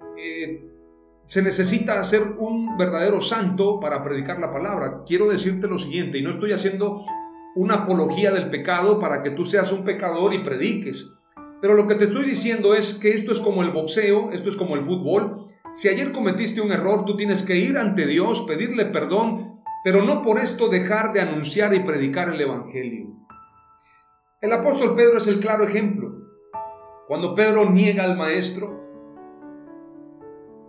se 1.26 1.42
necesita 1.42 2.04
ser 2.04 2.22
un 2.38 2.78
verdadero 2.78 3.20
santo 3.20 3.80
para 3.80 4.04
predicar 4.04 4.40
la 4.40 4.52
palabra. 4.52 5.04
Quiero 5.06 5.28
decirte 5.28 5.68
lo 5.68 5.78
siguiente, 5.78 6.20
y 6.20 6.22
no 6.22 6.30
estoy 6.30 6.52
haciendo 6.52 7.04
una 7.56 7.76
apología 7.76 8.32
del 8.32 8.50
pecado 8.50 9.00
para 9.00 9.24
que 9.24 9.32
tú 9.32 9.46
seas 9.46 9.72
un 9.72 9.84
pecador 9.84 10.34
y 10.34 10.40
prediques. 10.40 11.12
Pero 11.62 11.74
lo 11.74 11.88
que 11.88 11.96
te 11.96 12.06
estoy 12.06 12.26
diciendo 12.26 12.76
es 12.76 12.96
que 12.96 13.12
esto 13.12 13.32
es 13.32 13.40
como 13.40 13.64
el 13.64 13.72
boxeo, 13.72 14.32
esto 14.32 14.50
es 14.50 14.56
como 14.56 14.76
el 14.76 14.84
fútbol. 14.84 15.48
Si 15.74 15.90
ayer 15.90 16.12
cometiste 16.12 16.62
un 16.62 16.72
error, 16.72 17.06
tú 17.06 17.18
tienes 17.18 17.44
que 17.44 17.56
ir 17.58 17.78
ante 17.78 18.06
Dios, 18.06 18.42
pedirle 18.42 18.86
perdón, 18.86 19.55
pero 19.86 20.02
no 20.02 20.24
por 20.24 20.40
esto 20.40 20.68
dejar 20.68 21.14
de 21.14 21.22
anunciar 21.22 21.76
y 21.76 21.82
predicar 21.82 22.30
el 22.30 22.42
Evangelio. 22.42 23.06
El 24.42 24.52
apóstol 24.52 24.96
Pedro 24.96 25.20
es 25.20 25.28
el 25.28 25.40
claro 25.40 25.64
ejemplo. 25.64 26.12
Cuando 27.08 27.36
Pedro 27.36 27.70
niega 27.70 28.04
al 28.04 28.18
maestro, 28.18 28.84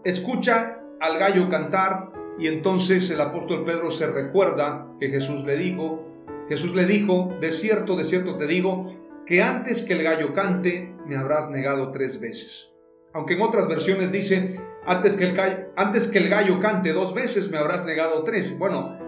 escucha 0.04 0.82
al 1.00 1.18
gallo 1.18 1.48
cantar 1.48 2.12
y 2.38 2.48
entonces 2.48 3.10
el 3.10 3.22
apóstol 3.22 3.64
Pedro 3.64 3.90
se 3.90 4.06
recuerda 4.06 4.86
que 5.00 5.08
Jesús 5.08 5.46
le 5.46 5.56
dijo, 5.56 6.04
Jesús 6.50 6.76
le 6.76 6.84
dijo, 6.84 7.34
de 7.40 7.50
cierto, 7.52 7.96
de 7.96 8.04
cierto 8.04 8.36
te 8.36 8.46
digo, 8.46 8.84
que 9.24 9.40
antes 9.40 9.82
que 9.82 9.94
el 9.94 10.02
gallo 10.02 10.34
cante 10.34 10.94
me 11.06 11.16
habrás 11.16 11.48
negado 11.48 11.90
tres 11.90 12.20
veces. 12.20 12.74
Aunque 13.14 13.32
en 13.32 13.40
otras 13.40 13.66
versiones 13.66 14.12
dice, 14.12 14.60
antes 14.84 15.16
que 15.16 15.24
el 15.24 15.70
antes 15.74 16.08
que 16.08 16.18
el 16.18 16.28
gallo 16.28 16.60
cante 16.60 16.92
dos 16.92 17.14
veces 17.14 17.50
me 17.50 17.56
habrás 17.56 17.86
negado 17.86 18.22
tres. 18.22 18.58
Bueno, 18.58 19.05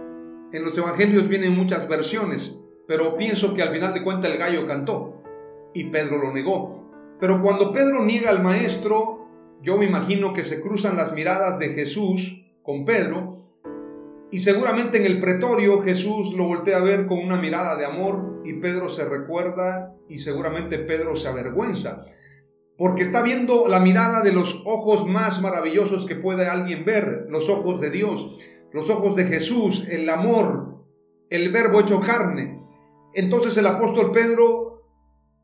en 0.52 0.64
los 0.64 0.76
evangelios 0.78 1.28
vienen 1.28 1.56
muchas 1.56 1.88
versiones, 1.88 2.58
pero 2.86 3.16
pienso 3.16 3.54
que 3.54 3.62
al 3.62 3.70
final 3.70 3.92
de 3.94 4.02
cuentas 4.02 4.30
el 4.30 4.38
gallo 4.38 4.66
cantó 4.66 5.22
y 5.74 5.84
Pedro 5.84 6.18
lo 6.18 6.32
negó. 6.32 6.90
Pero 7.20 7.40
cuando 7.42 7.72
Pedro 7.72 8.04
niega 8.04 8.30
al 8.30 8.42
maestro, 8.42 9.26
yo 9.60 9.76
me 9.76 9.86
imagino 9.86 10.32
que 10.32 10.44
se 10.44 10.62
cruzan 10.62 10.96
las 10.96 11.12
miradas 11.12 11.58
de 11.58 11.70
Jesús 11.70 12.50
con 12.62 12.84
Pedro 12.84 13.38
y 14.30 14.40
seguramente 14.40 14.98
en 14.98 15.06
el 15.06 15.18
pretorio 15.18 15.82
Jesús 15.82 16.34
lo 16.34 16.44
voltea 16.44 16.78
a 16.78 16.82
ver 16.82 17.06
con 17.06 17.18
una 17.18 17.40
mirada 17.40 17.76
de 17.76 17.86
amor 17.86 18.42
y 18.44 18.54
Pedro 18.54 18.88
se 18.88 19.04
recuerda 19.04 19.94
y 20.08 20.18
seguramente 20.18 20.78
Pedro 20.78 21.16
se 21.16 21.28
avergüenza 21.28 22.04
porque 22.78 23.02
está 23.02 23.22
viendo 23.22 23.66
la 23.66 23.80
mirada 23.80 24.22
de 24.22 24.32
los 24.32 24.62
ojos 24.64 25.04
más 25.06 25.42
maravillosos 25.42 26.06
que 26.06 26.14
puede 26.14 26.46
alguien 26.46 26.84
ver, 26.84 27.26
los 27.28 27.50
ojos 27.50 27.80
de 27.80 27.90
Dios, 27.90 28.38
los 28.72 28.90
ojos 28.90 29.16
de 29.16 29.25
Jesús, 29.25 29.88
el 29.88 30.08
amor, 30.08 30.84
el 31.30 31.50
verbo 31.50 31.80
hecho 31.80 32.00
carne. 32.00 32.62
Entonces 33.14 33.56
el 33.56 33.66
apóstol 33.66 34.12
Pedro 34.12 34.68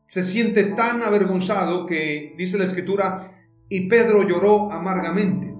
se 0.05 0.23
siente 0.23 0.63
tan 0.63 1.01
avergonzado 1.01 1.85
que 1.85 2.35
dice 2.37 2.57
la 2.57 2.65
escritura, 2.65 3.31
y 3.69 3.87
Pedro 3.87 4.27
lloró 4.27 4.71
amargamente. 4.71 5.55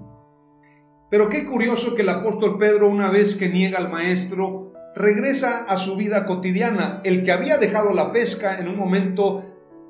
Pero 1.10 1.28
qué 1.28 1.44
curioso 1.44 1.94
que 1.94 2.02
el 2.02 2.08
apóstol 2.08 2.58
Pedro, 2.58 2.88
una 2.88 3.10
vez 3.10 3.36
que 3.36 3.48
niega 3.48 3.78
al 3.78 3.90
maestro, 3.90 4.72
regresa 4.94 5.64
a 5.64 5.76
su 5.76 5.96
vida 5.96 6.26
cotidiana. 6.26 7.00
El 7.04 7.24
que 7.24 7.32
había 7.32 7.58
dejado 7.58 7.92
la 7.92 8.12
pesca 8.12 8.58
en 8.58 8.68
un 8.68 8.76
momento 8.76 9.42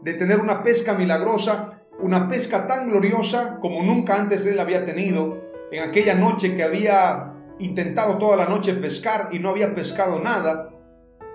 de 0.03 0.15
tener 0.15 0.41
una 0.41 0.63
pesca 0.63 0.95
milagrosa, 0.95 1.83
una 2.01 2.29
pesca 2.29 2.67
tan 2.67 2.89
gloriosa 2.89 3.59
como 3.61 3.83
nunca 3.83 4.17
antes 4.17 4.47
él 4.47 4.59
había 4.59 4.85
tenido, 4.85 5.51
en 5.71 5.83
aquella 5.83 6.15
noche 6.15 6.55
que 6.55 6.63
había 6.63 7.36
intentado 7.59 8.19
toda 8.19 8.37
la 8.37 8.49
noche 8.49 8.75
pescar 8.75 9.29
y 9.33 9.39
no 9.39 9.51
había 9.51 9.75
pescado 9.75 10.21
nada, 10.21 10.71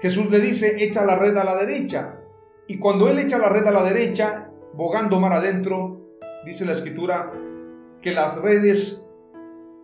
Jesús 0.02 0.32
le 0.32 0.40
dice, 0.40 0.84
echa 0.84 1.06
la 1.06 1.16
red 1.16 1.38
a 1.38 1.44
la 1.44 1.56
derecha. 1.56 2.20
Y 2.68 2.80
cuando 2.80 3.10
él 3.10 3.20
echa 3.20 3.38
la 3.38 3.50
red 3.50 3.66
a 3.68 3.72
la 3.72 3.84
derecha, 3.84 4.52
bogando 4.74 5.20
mar 5.20 5.34
adentro, 5.34 6.18
dice 6.46 6.66
la 6.66 6.74
escritura 6.74 7.32
que 8.02 8.12
las 8.12 8.42
redes 8.42 9.10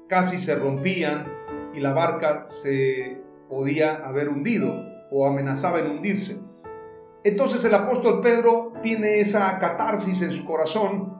casi 0.07 0.39
se 0.39 0.55
rompían 0.55 1.31
y 1.73 1.79
la 1.79 1.93
barca 1.93 2.47
se 2.47 3.21
podía 3.49 3.95
haber 3.95 4.29
hundido 4.29 4.83
o 5.11 5.27
amenazaba 5.27 5.79
en 5.79 5.91
hundirse. 5.91 6.41
Entonces 7.23 7.63
el 7.65 7.73
apóstol 7.73 8.21
Pedro 8.21 8.73
tiene 8.81 9.19
esa 9.19 9.59
catarsis 9.59 10.21
en 10.21 10.31
su 10.31 10.45
corazón 10.45 11.17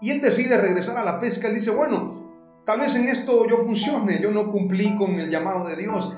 y 0.00 0.10
él 0.10 0.20
decide 0.20 0.60
regresar 0.60 0.98
a 0.98 1.04
la 1.04 1.18
pesca. 1.18 1.48
Él 1.48 1.54
dice, 1.54 1.70
bueno, 1.70 2.25
tal 2.66 2.80
vez 2.80 2.96
en 2.96 3.08
esto 3.08 3.46
yo 3.48 3.58
funcione, 3.58 4.20
yo 4.20 4.32
no 4.32 4.50
cumplí 4.50 4.96
con 4.96 5.18
el 5.20 5.30
llamado 5.30 5.68
de 5.68 5.76
Dios. 5.76 6.14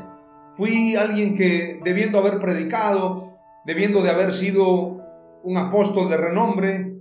Fui 0.55 0.97
alguien 0.97 1.37
que 1.37 1.79
debiendo 1.85 2.19
haber 2.19 2.41
predicado, 2.41 3.39
debiendo 3.65 4.03
de 4.03 4.11
haber 4.11 4.33
sido 4.33 4.99
un 5.45 5.57
apóstol 5.57 6.09
de 6.09 6.17
renombre, 6.17 6.95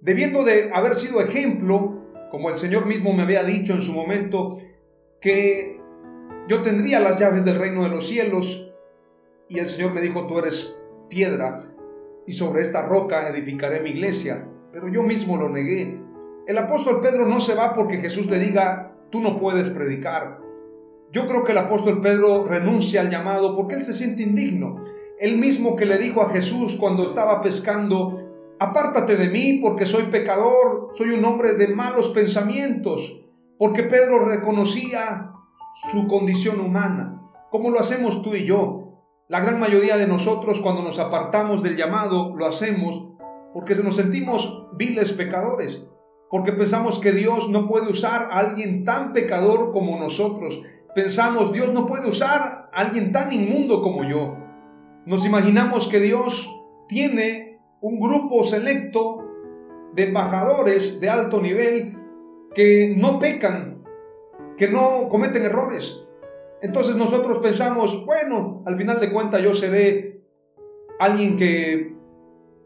debiendo 0.00 0.42
de 0.42 0.70
haber 0.72 0.94
sido 0.94 1.20
ejemplo, 1.20 2.00
como 2.30 2.48
el 2.48 2.56
Señor 2.56 2.86
mismo 2.86 3.12
me 3.12 3.22
había 3.22 3.44
dicho 3.44 3.74
en 3.74 3.82
su 3.82 3.92
momento, 3.92 4.58
que 5.20 5.78
yo 6.48 6.62
tendría 6.62 6.98
las 6.98 7.20
llaves 7.20 7.44
del 7.44 7.58
reino 7.58 7.84
de 7.84 7.90
los 7.90 8.08
cielos, 8.08 8.74
y 9.48 9.58
el 9.58 9.68
Señor 9.68 9.92
me 9.92 10.00
dijo, 10.00 10.26
tú 10.26 10.38
eres 10.38 10.78
piedra, 11.10 11.72
y 12.26 12.32
sobre 12.32 12.62
esta 12.62 12.86
roca 12.86 13.28
edificaré 13.28 13.80
mi 13.80 13.90
iglesia, 13.90 14.48
pero 14.72 14.88
yo 14.88 15.02
mismo 15.02 15.36
lo 15.36 15.50
negué. 15.50 16.00
El 16.52 16.58
apóstol 16.58 17.00
Pedro 17.00 17.26
no 17.26 17.40
se 17.40 17.54
va 17.54 17.74
porque 17.74 17.96
Jesús 17.96 18.26
le 18.26 18.38
diga, 18.38 18.94
tú 19.10 19.22
no 19.22 19.40
puedes 19.40 19.70
predicar. 19.70 20.38
Yo 21.10 21.26
creo 21.26 21.44
que 21.44 21.52
el 21.52 21.56
apóstol 21.56 22.02
Pedro 22.02 22.44
renuncia 22.44 23.00
al 23.00 23.08
llamado 23.08 23.56
porque 23.56 23.74
él 23.74 23.82
se 23.82 23.94
siente 23.94 24.22
indigno. 24.22 24.84
Él 25.18 25.38
mismo 25.38 25.76
que 25.76 25.86
le 25.86 25.96
dijo 25.96 26.20
a 26.20 26.28
Jesús 26.28 26.76
cuando 26.78 27.06
estaba 27.06 27.40
pescando, 27.40 28.18
Apártate 28.58 29.16
de 29.16 29.30
mí 29.30 29.60
porque 29.62 29.86
soy 29.86 30.02
pecador, 30.10 30.90
soy 30.92 31.12
un 31.12 31.24
hombre 31.24 31.54
de 31.54 31.68
malos 31.68 32.08
pensamientos, 32.08 33.24
porque 33.58 33.84
Pedro 33.84 34.26
reconocía 34.26 35.32
su 35.90 36.06
condición 36.06 36.60
humana, 36.60 37.30
como 37.50 37.70
lo 37.70 37.80
hacemos 37.80 38.20
tú 38.20 38.34
y 38.34 38.44
yo. 38.44 39.06
La 39.26 39.40
gran 39.40 39.58
mayoría 39.58 39.96
de 39.96 40.06
nosotros 40.06 40.60
cuando 40.60 40.82
nos 40.82 40.98
apartamos 40.98 41.62
del 41.62 41.78
llamado 41.78 42.36
lo 42.36 42.44
hacemos 42.44 43.08
porque 43.54 43.74
nos 43.76 43.96
sentimos 43.96 44.66
viles 44.76 45.14
pecadores, 45.14 45.86
porque 46.32 46.54
pensamos 46.54 46.98
que 46.98 47.12
Dios 47.12 47.50
no 47.50 47.68
puede 47.68 47.90
usar 47.90 48.30
a 48.30 48.38
alguien 48.38 48.86
tan 48.86 49.12
pecador 49.12 49.70
como 49.70 49.98
nosotros. 49.98 50.62
Pensamos, 50.94 51.52
Dios 51.52 51.74
no 51.74 51.86
puede 51.86 52.08
usar 52.08 52.70
a 52.72 52.80
alguien 52.80 53.12
tan 53.12 53.30
inmundo 53.34 53.82
como 53.82 54.02
yo. 54.02 54.38
Nos 55.04 55.26
imaginamos 55.26 55.88
que 55.88 56.00
Dios 56.00 56.50
tiene 56.88 57.60
un 57.82 58.00
grupo 58.00 58.44
selecto 58.44 59.28
de 59.94 60.04
embajadores 60.04 61.00
de 61.00 61.10
alto 61.10 61.38
nivel 61.42 61.98
que 62.54 62.94
no 62.96 63.18
pecan, 63.18 63.84
que 64.56 64.68
no 64.68 65.10
cometen 65.10 65.44
errores. 65.44 66.02
Entonces 66.62 66.96
nosotros 66.96 67.40
pensamos, 67.40 68.06
bueno, 68.06 68.62
al 68.64 68.78
final 68.78 69.00
de 69.00 69.12
cuentas 69.12 69.42
yo 69.42 69.52
seré 69.52 70.22
alguien 70.98 71.36
que 71.36 71.94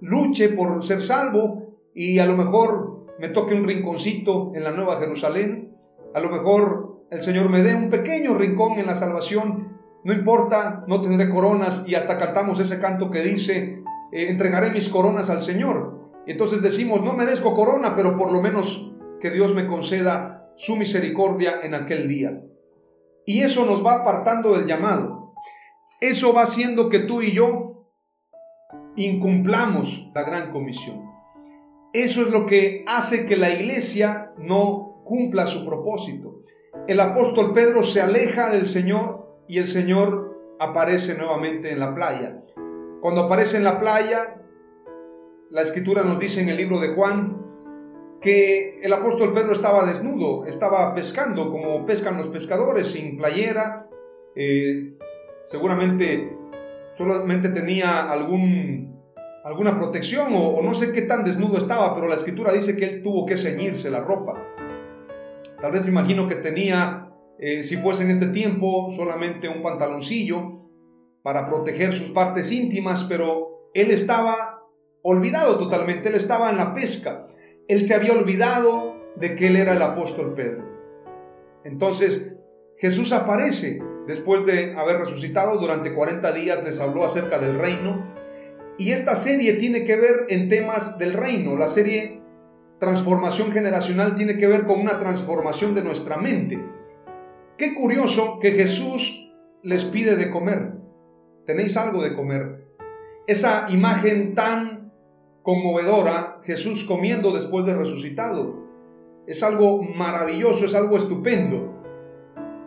luche 0.01 0.51
por 0.51 0.85
ser 0.85 1.03
salvo 1.03 1.81
y 1.97 2.21
a 2.21 2.27
lo 2.27 2.37
mejor 2.37 2.96
me 3.19 3.29
toque 3.31 3.55
un 3.55 3.67
rinconcito 3.67 4.53
en 4.55 4.65
la 4.65 4.73
Nueva 4.73 4.99
Jerusalén, 4.99 5.77
a 6.15 6.21
lo 6.21 6.31
mejor 6.31 7.05
el 7.11 7.23
Señor 7.23 7.51
me 7.51 7.63
dé 7.63 7.75
un 7.75 7.89
pequeño 7.89 8.35
rincón 8.35 8.79
en 8.79 8.87
la 8.87 8.95
salvación, 8.95 9.79
no 10.05 10.13
importa, 10.13 10.85
no 10.87 11.01
tendré 11.01 11.29
coronas 11.29 11.85
y 11.87 11.95
hasta 11.95 12.19
cantamos 12.19 12.59
ese 12.61 12.81
canto 12.81 13.11
que 13.11 13.23
dice, 13.23 13.83
eh, 14.13 14.29
entregaré 14.29 14.71
mis 14.71 14.89
coronas 14.89 15.31
al 15.31 15.43
Señor. 15.43 16.13
Entonces 16.27 16.63
decimos, 16.63 17.03
no 17.03 17.13
merezco 17.15 17.55
corona, 17.55 17.95
pero 17.97 18.17
por 18.17 18.33
lo 18.33 18.41
menos 18.41 18.93
que 19.21 19.31
Dios 19.31 19.55
me 19.55 19.67
conceda 19.67 20.53
su 20.57 20.77
misericordia 20.77 21.61
en 21.63 21.75
aquel 21.75 22.09
día. 22.09 22.43
Y 23.25 23.41
eso 23.41 23.67
nos 23.67 23.85
va 23.85 24.01
apartando 24.01 24.57
del 24.57 24.67
llamado. 24.67 25.35
Eso 26.01 26.33
va 26.33 26.43
haciendo 26.43 26.89
que 26.89 27.01
tú 27.01 27.23
y 27.23 27.33
yo 27.33 27.91
incumplamos 28.97 30.11
la 30.15 30.23
gran 30.23 30.53
comisión. 30.53 31.06
Eso 31.93 32.23
es 32.23 32.31
lo 32.31 32.47
que 32.47 32.85
hace 32.87 33.27
que 33.27 33.37
la 33.37 33.51
iglesia 33.51 34.33
no 34.39 35.03
cumpla 35.05 35.47
su 35.47 35.65
propósito. 35.65 36.43
El 36.89 37.01
apóstol 37.01 37.53
Pedro 37.53 37.83
se 37.83 38.01
aleja 38.01 38.51
del 38.51 38.67
Señor 38.67 39.43
y 39.49 39.59
el 39.59 39.67
Señor 39.67 40.37
aparece 40.59 41.17
nuevamente 41.17 41.71
en 41.71 41.81
la 41.81 41.95
playa. 41.95 42.43
Cuando 43.01 43.23
aparece 43.23 43.57
en 43.59 43.65
la 43.65 43.79
playa, 43.79 44.43
la 45.51 45.63
escritura 45.63 46.03
nos 46.03 46.19
dice 46.19 46.41
en 46.41 46.49
el 46.49 46.57
libro 46.57 46.81
de 46.81 46.89
Juan 46.89 47.43
que 48.21 48.81
el 48.83 48.93
apóstol 48.93 49.33
Pedro 49.33 49.53
estaba 49.53 49.85
desnudo, 49.85 50.47
estaba 50.47 50.95
pescando 50.95 51.51
como 51.51 51.87
pescan 51.87 52.17
los 52.17 52.29
pescadores, 52.29 52.89
sin 52.89 53.17
playera, 53.17 53.89
eh, 54.35 54.97
seguramente 55.45 56.37
solamente 56.95 57.51
tenía 57.51 58.11
algún, 58.11 58.96
alguna 59.47 59.79
protección 59.79 60.33
o, 60.35 60.61
no 60.61 60.75
sé 60.75 60.93
qué 60.93 61.03
tan 61.03 61.25
desnudo 61.25 61.57
estaba, 61.57 61.95
pero 61.95 62.09
la 62.09 62.17
escritura 62.17 62.53
dice 62.53 62.77
que 62.77 62.85
él 62.85 63.03
tuvo 63.03 63.25
que 63.25 63.37
ceñirse 63.37 63.91
la 63.91 64.01
ropa. 64.01 64.35
Tal 65.61 65.73
vez 65.73 65.85
me 65.85 65.93
imagino 65.93 66.29
que 66.29 66.35
tenía, 66.35 67.13
eh, 67.39 67.63
si 67.63 67.77
fuese 67.77 68.03
en 68.03 68.11
este 68.11 68.27
tiempo, 68.27 68.91
solamente 68.91 69.49
un 69.49 69.63
pantaloncillo 69.63 70.69
para 71.23 71.49
proteger 71.49 71.95
sus 71.95 72.11
partes 72.11 72.53
íntimas, 72.53 73.05
pero 73.05 73.71
él 73.73 73.91
estaba 73.91 74.65
olvidado 75.03 75.59
totalmente, 75.59 76.09
él 76.09 76.17
estaba 76.17 76.51
en 76.51 76.57
la 76.57 76.75
pesca 76.75 77.27
él 77.69 77.83
se 77.83 77.95
había 77.95 78.13
olvidado 78.13 78.97
de 79.17 79.35
que 79.35 79.49
él 79.49 79.57
era 79.57 79.75
el 79.75 79.83
apóstol 79.83 80.35
Pedro. 80.35 80.65
Entonces 81.65 82.37
Jesús 82.79 83.13
aparece 83.13 83.83
después 84.07 84.47
de 84.47 84.75
haber 84.77 84.99
resucitado 84.99 85.59
durante 85.59 85.95
40 85.95 86.33
días, 86.33 86.65
les 86.65 86.81
habló 86.81 87.05
acerca 87.05 87.39
del 87.39 87.59
reino. 87.59 88.15
Y 88.79 88.93
esta 88.93 89.15
serie 89.15 89.55
tiene 89.55 89.85
que 89.85 89.97
ver 89.97 90.27
en 90.29 90.49
temas 90.49 90.99
del 90.99 91.15
reino. 91.15 91.57
La 91.57 91.69
serie 91.69 92.21
Transformación 92.79 93.53
Generacional 93.53 94.15
tiene 94.17 94.37
que 94.37 94.47
ver 94.47 94.67
con 94.67 94.81
una 94.81 94.99
transformación 94.99 95.75
de 95.75 95.83
nuestra 95.83 96.19
mente. 96.19 96.63
Qué 97.57 97.75
curioso 97.75 98.39
que 98.39 98.53
Jesús 98.53 99.33
les 99.63 99.85
pide 99.87 100.17
de 100.17 100.31
comer. 100.31 100.75
Tenéis 101.47 101.77
algo 101.79 102.03
de 102.03 102.15
comer. 102.15 102.67
Esa 103.27 103.67
imagen 103.71 104.35
tan 104.35 104.93
conmovedora 105.43 106.41
Jesús 106.45 106.85
comiendo 106.85 107.33
después 107.33 107.65
de 107.65 107.75
resucitado. 107.75 108.67
Es 109.27 109.43
algo 109.43 109.83
maravilloso, 109.83 110.67
es 110.67 110.75
algo 110.75 110.99
estupendo. 110.99 111.83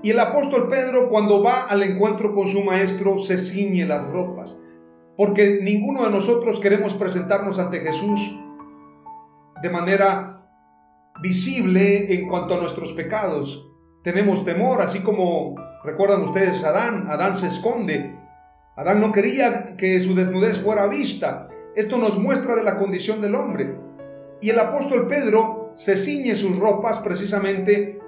Y 0.01 0.11
el 0.11 0.19
apóstol 0.19 0.69
Pedro 0.69 1.09
cuando 1.09 1.43
va 1.43 1.65
al 1.65 1.83
encuentro 1.83 2.33
con 2.33 2.47
su 2.47 2.63
maestro 2.63 3.19
se 3.19 3.37
ciñe 3.37 3.85
las 3.85 4.07
ropas, 4.07 4.57
porque 5.19 5.59
ninguno 5.61 6.05
de 6.05 6.11
nosotros 6.11 6.61
queremos 6.61 6.93
presentarnos 6.93 7.59
ante 7.59 7.81
Jesús 7.81 8.39
de 9.61 9.69
manera 9.69 10.49
visible 11.21 12.13
en 12.13 12.29
cuanto 12.29 12.55
a 12.55 12.61
nuestros 12.61 12.93
pecados. 12.93 13.69
Tenemos 14.01 14.45
temor, 14.45 14.81
así 14.81 15.01
como 15.01 15.55
recuerdan 15.83 16.21
ustedes 16.21 16.63
Adán, 16.63 17.07
Adán 17.11 17.35
se 17.35 17.47
esconde. 17.47 18.17
Adán 18.77 19.01
no 19.01 19.11
quería 19.11 19.75
que 19.75 19.99
su 19.99 20.15
desnudez 20.15 20.61
fuera 20.61 20.87
vista. 20.87 21.47
Esto 21.75 21.97
nos 21.97 22.17
muestra 22.17 22.55
de 22.55 22.63
la 22.63 22.79
condición 22.79 23.19
del 23.19 23.35
hombre. 23.35 23.77
Y 24.39 24.51
el 24.51 24.59
apóstol 24.59 25.05
Pedro 25.07 25.73
se 25.75 25.97
ciñe 25.97 26.33
sus 26.33 26.57
ropas 26.57 27.01
precisamente 27.01 27.99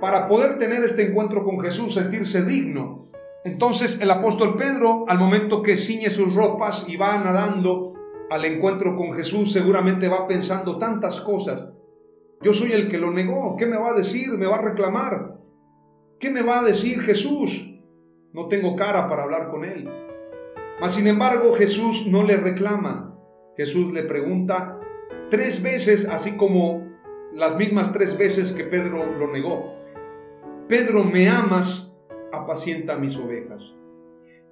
para 0.00 0.28
poder 0.28 0.56
tener 0.60 0.84
este 0.84 1.08
encuentro 1.08 1.44
con 1.44 1.58
Jesús, 1.58 1.94
sentirse 1.94 2.44
digno. 2.44 3.09
Entonces 3.44 4.00
el 4.00 4.10
apóstol 4.10 4.56
Pedro, 4.56 5.04
al 5.08 5.18
momento 5.18 5.62
que 5.62 5.76
ciñe 5.76 6.10
sus 6.10 6.34
ropas 6.34 6.86
y 6.88 6.96
va 6.96 7.16
nadando 7.18 7.94
al 8.30 8.44
encuentro 8.44 8.96
con 8.96 9.14
Jesús, 9.14 9.52
seguramente 9.52 10.08
va 10.08 10.26
pensando 10.28 10.78
tantas 10.78 11.20
cosas. 11.20 11.72
Yo 12.42 12.52
soy 12.52 12.72
el 12.72 12.88
que 12.88 12.98
lo 12.98 13.10
negó. 13.10 13.56
¿Qué 13.56 13.66
me 13.66 13.76
va 13.76 13.90
a 13.90 13.94
decir? 13.94 14.30
¿Me 14.38 14.46
va 14.46 14.56
a 14.56 14.62
reclamar? 14.62 15.38
¿Qué 16.18 16.30
me 16.30 16.42
va 16.42 16.60
a 16.60 16.64
decir 16.64 17.00
Jesús? 17.00 17.80
No 18.32 18.46
tengo 18.48 18.76
cara 18.76 19.08
para 19.08 19.24
hablar 19.24 19.50
con 19.50 19.64
él. 19.64 19.88
Mas 20.80 20.94
sin 20.94 21.06
embargo 21.06 21.54
Jesús 21.54 22.06
no 22.06 22.22
le 22.22 22.36
reclama. 22.36 23.16
Jesús 23.56 23.92
le 23.92 24.02
pregunta 24.04 24.78
tres 25.30 25.62
veces, 25.62 26.08
así 26.08 26.36
como 26.36 26.88
las 27.32 27.56
mismas 27.56 27.92
tres 27.92 28.18
veces 28.18 28.52
que 28.52 28.64
Pedro 28.64 29.06
lo 29.18 29.32
negó. 29.32 29.74
Pedro, 30.68 31.04
¿me 31.04 31.28
amas? 31.28 31.89
Apacienta 32.32 32.96
mis 32.96 33.16
ovejas. 33.18 33.76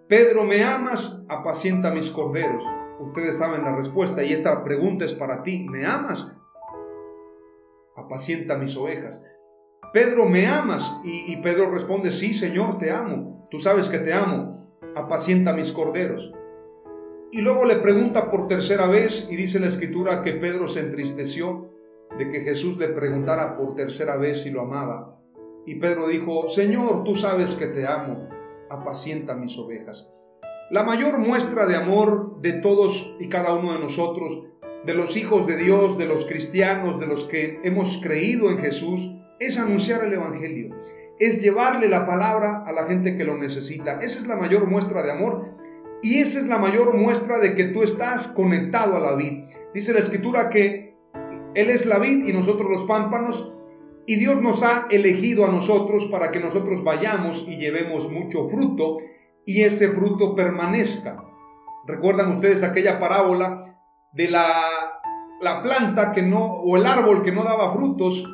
Pedro, 0.09 0.45
¿me 0.45 0.65
amas? 0.65 1.25
Apacienta 1.29 1.91
mis 1.91 2.11
corderos. 2.11 2.65
Ustedes 3.01 3.39
saben 3.39 3.63
la 3.63 3.77
respuesta 3.77 4.25
y 4.25 4.33
esta 4.33 4.63
pregunta 4.63 5.05
es 5.05 5.13
para 5.13 5.43
ti. 5.43 5.67
¿Me 5.69 5.87
amas? 5.87 6.35
Apacienta 7.97 8.57
mis 8.57 8.77
ovejas. 8.77 9.23
Pedro, 9.93 10.27
¿me 10.27 10.47
amas? 10.47 11.01
Y, 11.05 11.33
y 11.33 11.37
Pedro 11.43 11.71
responde, 11.71 12.11
sí, 12.11 12.35
Señor, 12.35 12.79
te 12.79 12.91
amo. 12.91 13.47
Tú 13.51 13.59
sabes 13.59 13.89
que 13.89 13.99
te 13.99 14.13
amo. 14.13 14.77
Apacienta 14.97 15.53
mis 15.53 15.73
corderos. 15.73 16.35
Y 17.31 17.43
luego 17.43 17.67
le 17.67 17.77
pregunta 17.77 18.31
por 18.31 18.47
tercera 18.47 18.87
vez 18.87 19.29
y 19.31 19.37
dice 19.37 19.61
la 19.61 19.67
escritura 19.67 20.23
que 20.23 20.33
Pedro 20.33 20.67
se 20.67 20.81
entristeció 20.81 21.71
de 22.17 22.31
que 22.31 22.41
Jesús 22.41 22.79
le 22.79 22.89
preguntara 22.89 23.57
por 23.57 23.75
tercera 23.75 24.17
vez 24.17 24.43
si 24.43 24.51
lo 24.51 24.63
amaba. 24.63 25.18
Y 25.69 25.75
Pedro 25.75 26.09
dijo, 26.09 26.49
Señor, 26.49 27.05
tú 27.05 27.15
sabes 27.15 27.55
que 27.55 27.67
te 27.67 27.87
amo, 27.87 28.27
apacienta 28.71 29.35
mis 29.35 29.59
ovejas. 29.59 30.15
La 30.71 30.83
mayor 30.83 31.19
muestra 31.19 31.67
de 31.67 31.77
amor 31.77 32.41
de 32.41 32.55
todos 32.55 33.15
y 33.21 33.29
cada 33.29 33.53
uno 33.53 33.75
de 33.75 33.79
nosotros, 33.79 34.49
de 34.87 34.95
los 34.95 35.19
hijos 35.19 35.47
de 35.47 35.59
Dios, 35.59 35.99
de 35.99 36.07
los 36.07 36.25
cristianos, 36.25 36.99
de 36.99 37.07
los 37.07 37.25
que 37.25 37.61
hemos 37.65 38.01
creído 38.03 38.49
en 38.51 38.61
Jesús, 38.61 39.13
es 39.41 39.59
anunciar 39.59 40.05
el 40.05 40.15
Evangelio, 40.15 40.75
es 41.19 41.43
llevarle 41.43 41.91
la 41.91 42.07
palabra 42.07 42.65
a 42.67 42.73
la 42.73 42.87
gente 42.87 43.19
que 43.19 43.25
lo 43.25 43.37
necesita. 43.37 43.99
Esa 44.01 44.21
es 44.21 44.27
la 44.27 44.37
mayor 44.37 44.71
muestra 44.71 45.03
de 45.03 45.11
amor 45.11 45.51
y 46.03 46.21
esa 46.21 46.41
es 46.41 46.49
la 46.49 46.57
mayor 46.57 46.97
muestra 46.97 47.41
de 47.41 47.55
que 47.55 47.65
tú 47.65 47.83
estás 47.83 48.29
conectado 48.29 48.97
a 48.97 49.01
la 49.01 49.17
vid. 49.17 49.51
Dice 49.75 49.93
la 49.93 49.99
escritura 49.99 50.49
que 50.49 50.97
Él 51.55 51.69
es 51.69 51.85
la 51.85 51.99
vid 51.99 52.27
y 52.27 52.33
nosotros 52.33 52.71
los 52.71 52.85
pámpanos. 52.85 53.55
Y 54.09 54.17
Dios 54.17 54.41
nos 54.41 54.63
ha 54.63 54.87
elegido 54.89 55.45
a 55.45 55.51
nosotros 55.51 56.07
para 56.07 56.31
que 56.31 56.41
nosotros 56.41 56.83
vayamos 56.83 57.47
y 57.47 57.59
llevemos 57.59 58.11
mucho 58.11 58.49
fruto 58.49 58.97
y 59.45 59.65
ese 59.65 59.91
fruto 59.91 60.35
permanezca. 60.35 61.23
¿Recuerdan 61.87 62.31
ustedes 62.31 62.63
aquella 62.63 62.99
parábola 62.99 63.79
de 64.15 64.31
la, 64.31 64.51
la 65.43 65.61
planta 65.61 66.13
que 66.13 66.23
no, 66.23 66.43
o 66.43 66.79
el 66.79 66.87
árbol 66.87 67.23
que 67.23 67.33
no 67.33 67.45
daba 67.45 67.71
frutos? 67.71 68.25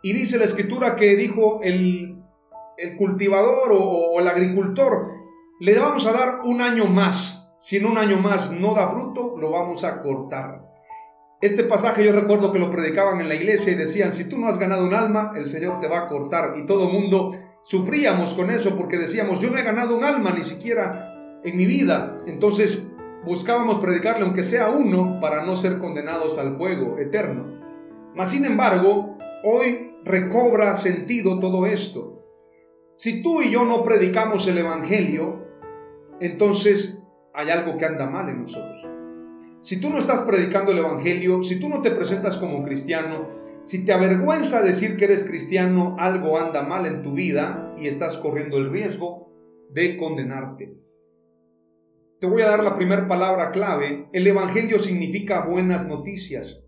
Y 0.00 0.12
dice 0.12 0.38
la 0.38 0.44
escritura 0.44 0.94
que 0.94 1.16
dijo 1.16 1.58
el, 1.64 2.22
el 2.78 2.94
cultivador 2.94 3.72
o, 3.72 3.80
o 3.80 4.20
el 4.20 4.28
agricultor, 4.28 5.08
le 5.58 5.76
vamos 5.76 6.06
a 6.06 6.12
dar 6.12 6.40
un 6.44 6.60
año 6.60 6.84
más. 6.84 7.52
Si 7.58 7.78
en 7.78 7.86
un 7.86 7.98
año 7.98 8.18
más 8.18 8.52
no 8.52 8.74
da 8.74 8.86
fruto, 8.86 9.36
lo 9.36 9.50
vamos 9.50 9.82
a 9.82 10.02
cortar. 10.02 10.65
Este 11.42 11.64
pasaje 11.64 12.02
yo 12.02 12.12
recuerdo 12.12 12.50
que 12.50 12.58
lo 12.58 12.70
predicaban 12.70 13.20
en 13.20 13.28
la 13.28 13.34
iglesia 13.34 13.72
y 13.72 13.76
decían, 13.76 14.10
si 14.10 14.28
tú 14.28 14.38
no 14.38 14.48
has 14.48 14.58
ganado 14.58 14.86
un 14.86 14.94
alma, 14.94 15.32
el 15.36 15.46
Señor 15.46 15.80
te 15.80 15.88
va 15.88 16.00
a 16.00 16.08
cortar. 16.08 16.56
Y 16.58 16.64
todo 16.64 16.88
mundo 16.88 17.32
sufríamos 17.62 18.32
con 18.32 18.50
eso 18.50 18.76
porque 18.76 18.96
decíamos, 18.96 19.40
yo 19.40 19.50
no 19.50 19.58
he 19.58 19.62
ganado 19.62 19.96
un 19.96 20.04
alma 20.04 20.32
ni 20.36 20.44
siquiera 20.44 21.14
en 21.44 21.56
mi 21.56 21.66
vida. 21.66 22.16
Entonces 22.26 22.88
buscábamos 23.26 23.80
predicarle 23.80 24.24
aunque 24.24 24.42
sea 24.42 24.70
uno 24.70 25.18
para 25.20 25.44
no 25.44 25.56
ser 25.56 25.78
condenados 25.78 26.38
al 26.38 26.56
fuego 26.56 26.96
eterno. 26.98 27.60
Mas 28.14 28.30
sin 28.30 28.46
embargo, 28.46 29.18
hoy 29.44 29.94
recobra 30.04 30.74
sentido 30.74 31.38
todo 31.38 31.66
esto. 31.66 32.22
Si 32.96 33.22
tú 33.22 33.42
y 33.42 33.50
yo 33.50 33.66
no 33.66 33.84
predicamos 33.84 34.48
el 34.48 34.56
Evangelio, 34.56 35.44
entonces 36.18 37.02
hay 37.34 37.50
algo 37.50 37.76
que 37.76 37.84
anda 37.84 38.08
mal 38.08 38.30
en 38.30 38.42
nosotros. 38.42 38.75
Si 39.60 39.80
tú 39.80 39.90
no 39.90 39.98
estás 39.98 40.22
predicando 40.22 40.72
el 40.72 40.78
Evangelio, 40.78 41.42
si 41.42 41.58
tú 41.58 41.68
no 41.68 41.82
te 41.82 41.90
presentas 41.90 42.38
como 42.38 42.62
cristiano, 42.62 43.28
si 43.62 43.84
te 43.84 43.92
avergüenza 43.92 44.62
decir 44.62 44.96
que 44.96 45.06
eres 45.06 45.24
cristiano, 45.24 45.96
algo 45.98 46.38
anda 46.38 46.62
mal 46.62 46.86
en 46.86 47.02
tu 47.02 47.14
vida 47.14 47.74
y 47.76 47.88
estás 47.88 48.16
corriendo 48.18 48.58
el 48.58 48.70
riesgo 48.70 49.32
de 49.70 49.96
condenarte. 49.96 50.76
te 52.20 52.26
voy 52.26 52.42
a 52.42 52.46
dar 52.46 52.62
la 52.62 52.76
primera 52.76 53.08
palabra 53.08 53.50
clave. 53.50 54.08
El 54.12 54.26
Evangelio 54.26 54.78
significa 54.78 55.44
buenas 55.44 55.86
noticias. 55.86 56.64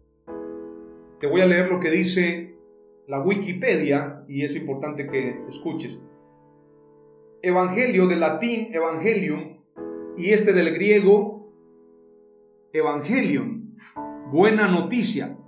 Te 1.21 1.27
voy 1.27 1.41
a 1.41 1.47
leer 1.47 1.69
lo 1.71 1.81
que 1.81 1.91
dice 1.91 2.59
la 3.07 3.21
Wikipedia 3.21 4.25
y 4.29 4.45
es 4.45 4.55
importante 4.57 5.07
que 5.07 5.41
escuches. 5.49 5.99
Evangelio 7.41 8.07
de 8.07 8.17
latín, 8.17 8.69
evangelium, 8.75 9.59
y 10.19 10.31
este 10.31 10.53
del 10.53 10.75
griego, 10.75 11.38
evangelion, 12.73 13.75
buena 14.31 14.69
noticia, 14.69 15.39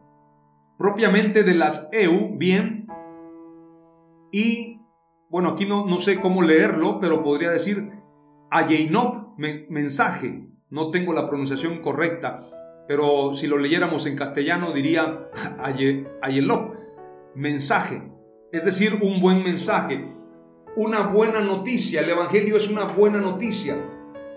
propiamente 0.78 1.42
de 1.42 1.54
las 1.54 1.88
EU, 1.92 2.36
bien, 2.36 2.86
y 4.32 4.80
bueno, 5.28 5.50
aquí 5.50 5.66
no, 5.66 5.86
no 5.86 5.98
sé 5.98 6.20
cómo 6.20 6.42
leerlo, 6.42 7.00
pero 7.00 7.22
podría 7.22 7.50
decir 7.50 7.88
Ayeinop, 8.50 9.38
mensaje, 9.38 10.48
no 10.70 10.90
tengo 10.90 11.12
la 11.12 11.28
pronunciación 11.28 11.82
correcta, 11.82 12.46
pero 12.88 13.34
si 13.34 13.46
lo 13.46 13.58
leyéramos 13.58 14.06
en 14.06 14.16
castellano 14.16 14.72
diría 14.72 15.28
Ayelop, 16.22 16.74
mensaje, 17.34 18.10
es 18.52 18.64
decir, 18.64 18.98
un 19.00 19.20
buen 19.20 19.44
mensaje, 19.44 20.08
una 20.76 21.08
buena 21.08 21.40
noticia, 21.40 22.00
el 22.00 22.10
Evangelio 22.10 22.56
es 22.56 22.70
una 22.70 22.84
buena 22.84 23.20
noticia. 23.20 23.76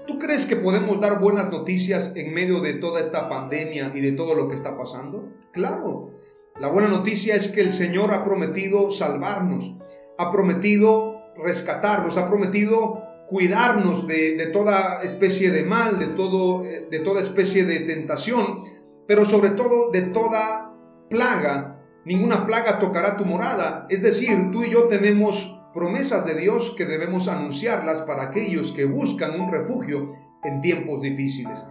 ¿Tú 0.06 0.20
crees 0.20 0.46
que 0.46 0.58
podemos 0.58 1.00
dar 1.00 1.22
buenas 1.22 1.52
noticias 1.52 2.14
en 2.18 2.34
medio 2.34 2.60
de 2.60 2.74
toda 2.74 3.00
esta 3.00 3.30
pandemia 3.30 3.94
y 3.96 4.02
de 4.02 4.12
todo 4.12 4.36
lo 4.36 4.50
que 4.50 4.56
está 4.56 4.78
pasando? 4.78 5.30
Claro, 5.54 6.12
la 6.60 6.68
buena 6.68 6.90
noticia 6.90 7.36
es 7.36 7.50
que 7.50 7.62
el 7.62 7.72
Señor 7.72 8.14
ha 8.14 8.26
prometido 8.26 8.92
salvarnos, 8.92 9.78
ha 10.18 10.32
prometido 10.32 11.22
rescatarnos, 11.38 12.18
ha 12.18 12.28
prometido 12.28 13.02
cuidarnos 13.28 14.06
de, 14.06 14.50
toda 14.52 15.02
especie 15.04 15.52
de 15.52 15.64
mal, 15.64 15.98
de, 15.98 16.08
todo, 16.08 16.64
de 16.64 17.00
toda 17.00 17.22
especie 17.22 17.64
de 17.64 17.80
tentación, 17.80 18.64
pero 19.08 19.24
sobre 19.24 19.52
todo 19.52 19.90
de 19.92 20.02
toda 20.02 20.76
plaga. 21.10 21.82
Ninguna 22.06 22.46
plaga 22.46 22.80
tocará 22.80 23.18
tu 23.18 23.24
morada. 23.26 23.88
Es 23.90 24.02
decir, 24.02 24.52
tú 24.52 24.64
y 24.64 24.72
yo 24.72 24.90
tenemos 24.90 25.63
promesas 25.74 26.26
de 26.26 26.36
Dios 26.36 26.76
que 26.78 26.86
debemos 26.86 27.28
anunciarlas 27.28 28.04
para 28.04 28.24
aquellos 28.24 28.72
que 28.72 28.86
buscan 28.86 29.40
un 29.40 29.52
refugio 29.52 30.16
en 30.44 30.62
tiempos 30.62 31.02
difíciles. 31.02 31.66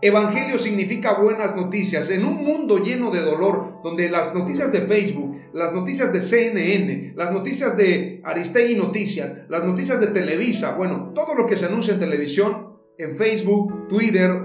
Evangelio 0.00 0.58
significa 0.58 1.20
buenas 1.20 1.56
noticias. 1.56 2.10
En 2.10 2.24
un 2.24 2.44
mundo 2.44 2.78
lleno 2.78 3.10
de 3.10 3.20
dolor, 3.20 3.80
donde 3.82 4.08
las 4.08 4.34
noticias 4.34 4.70
de 4.70 4.82
Facebook, 4.82 5.36
las 5.52 5.74
noticias 5.74 6.12
de 6.12 6.20
CNN, 6.20 7.14
las 7.16 7.32
noticias 7.32 7.76
de 7.76 8.20
Aristegui 8.24 8.76
Noticias, 8.76 9.42
las 9.48 9.64
noticias 9.64 10.00
de 10.00 10.08
Televisa, 10.08 10.76
bueno, 10.76 11.12
todo 11.14 11.34
lo 11.34 11.46
que 11.46 11.56
se 11.56 11.66
anuncia 11.66 11.94
en 11.94 12.00
televisión, 12.00 12.78
en 12.96 13.16
Facebook, 13.16 13.88
Twitter, 13.88 14.44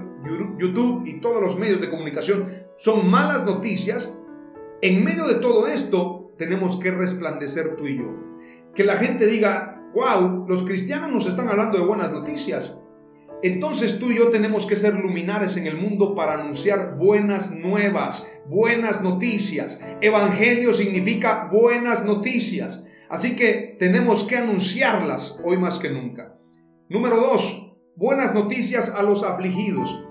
YouTube 0.58 1.06
y 1.06 1.20
todos 1.20 1.42
los 1.42 1.60
medios 1.60 1.82
de 1.82 1.90
comunicación 1.90 2.48
son 2.76 3.08
malas 3.10 3.46
noticias. 3.46 4.20
En 4.82 5.04
medio 5.04 5.28
de 5.28 5.36
todo 5.36 5.68
esto, 5.68 6.34
tenemos 6.38 6.80
que 6.80 6.92
resplandecer 6.92 7.76
tú 7.76 7.88
y 7.88 7.98
yo. 8.00 8.33
Que 8.76 8.84
la 8.84 8.98
gente 8.98 9.26
diga, 9.28 9.84
wow, 9.94 10.46
los 10.48 10.64
cristianos 10.64 11.12
nos 11.12 11.28
están 11.28 11.50
hablando 11.50 11.78
de 11.78 11.86
buenas 11.86 12.12
noticias. 12.12 12.78
Entonces 13.44 14.00
tú 14.00 14.10
y 14.10 14.18
yo 14.18 14.30
tenemos 14.30 14.66
que 14.66 14.78
ser 14.78 14.96
luminares 14.96 15.58
en 15.58 15.68
el 15.68 15.76
mundo 15.76 16.16
para 16.16 16.36
anunciar 16.36 16.96
buenas 16.98 17.52
nuevas, 17.52 18.32
buenas 18.48 19.04
noticias. 19.04 19.86
Evangelio 20.00 20.74
significa 20.74 21.50
buenas 21.52 22.06
noticias. 22.06 22.86
Así 23.10 23.36
que 23.36 23.76
tenemos 23.78 24.24
que 24.24 24.38
anunciarlas 24.38 25.40
hoy 25.44 25.58
más 25.58 25.78
que 25.78 25.92
nunca. 25.92 26.40
Número 26.90 27.18
dos, 27.18 27.76
buenas 27.96 28.34
noticias 28.34 28.96
a 28.96 29.04
los 29.04 29.24
afligidos. 29.24 30.06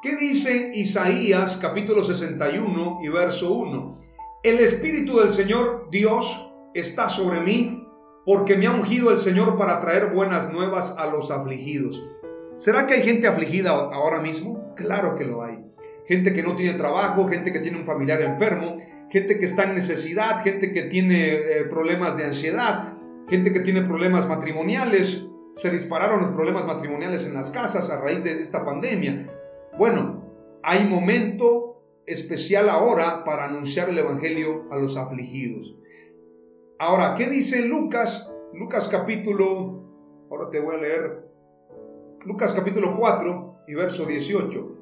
¿Qué 0.00 0.14
dice 0.16 0.72
Isaías 0.74 1.58
capítulo 1.60 2.04
61 2.04 3.00
y 3.02 3.08
verso 3.08 3.52
1? 3.52 3.98
El 4.44 4.60
Espíritu 4.60 5.18
del 5.18 5.30
Señor 5.30 5.88
Dios 5.90 6.53
está 6.74 7.08
sobre 7.08 7.40
mí 7.40 7.88
porque 8.26 8.56
me 8.56 8.66
ha 8.66 8.72
ungido 8.72 9.10
el 9.10 9.18
Señor 9.18 9.56
para 9.58 9.80
traer 9.80 10.12
buenas 10.12 10.52
nuevas 10.52 10.96
a 10.98 11.06
los 11.06 11.30
afligidos. 11.30 12.02
¿Será 12.54 12.86
que 12.86 12.94
hay 12.94 13.02
gente 13.02 13.26
afligida 13.26 13.70
ahora 13.70 14.20
mismo? 14.20 14.74
Claro 14.76 15.16
que 15.16 15.24
lo 15.24 15.42
hay. 15.42 15.58
Gente 16.06 16.32
que 16.32 16.42
no 16.42 16.56
tiene 16.56 16.78
trabajo, 16.78 17.28
gente 17.28 17.52
que 17.52 17.60
tiene 17.60 17.78
un 17.78 17.86
familiar 17.86 18.20
enfermo, 18.22 18.76
gente 19.10 19.38
que 19.38 19.44
está 19.44 19.64
en 19.64 19.74
necesidad, 19.74 20.42
gente 20.42 20.72
que 20.72 20.82
tiene 20.82 21.34
eh, 21.34 21.64
problemas 21.68 22.16
de 22.16 22.24
ansiedad, 22.24 22.94
gente 23.28 23.52
que 23.52 23.60
tiene 23.60 23.82
problemas 23.82 24.28
matrimoniales. 24.28 25.26
Se 25.54 25.70
dispararon 25.70 26.20
los 26.20 26.30
problemas 26.30 26.66
matrimoniales 26.66 27.26
en 27.26 27.34
las 27.34 27.50
casas 27.50 27.90
a 27.90 28.00
raíz 28.00 28.24
de 28.24 28.40
esta 28.40 28.64
pandemia. 28.64 29.26
Bueno, 29.78 30.24
hay 30.62 30.84
momento 30.86 31.82
especial 32.06 32.68
ahora 32.68 33.24
para 33.24 33.44
anunciar 33.44 33.88
el 33.88 33.98
Evangelio 33.98 34.66
a 34.70 34.76
los 34.76 34.96
afligidos. 34.96 35.76
Ahora, 36.78 37.14
¿qué 37.16 37.28
dice 37.28 37.66
Lucas? 37.66 38.34
Lucas 38.52 38.88
capítulo, 38.88 40.26
ahora 40.28 40.50
te 40.50 40.58
voy 40.58 40.74
a 40.74 40.78
leer 40.78 41.24
Lucas 42.24 42.52
capítulo 42.52 42.96
4 42.98 43.64
y 43.68 43.74
verso 43.74 44.06
18. 44.06 44.78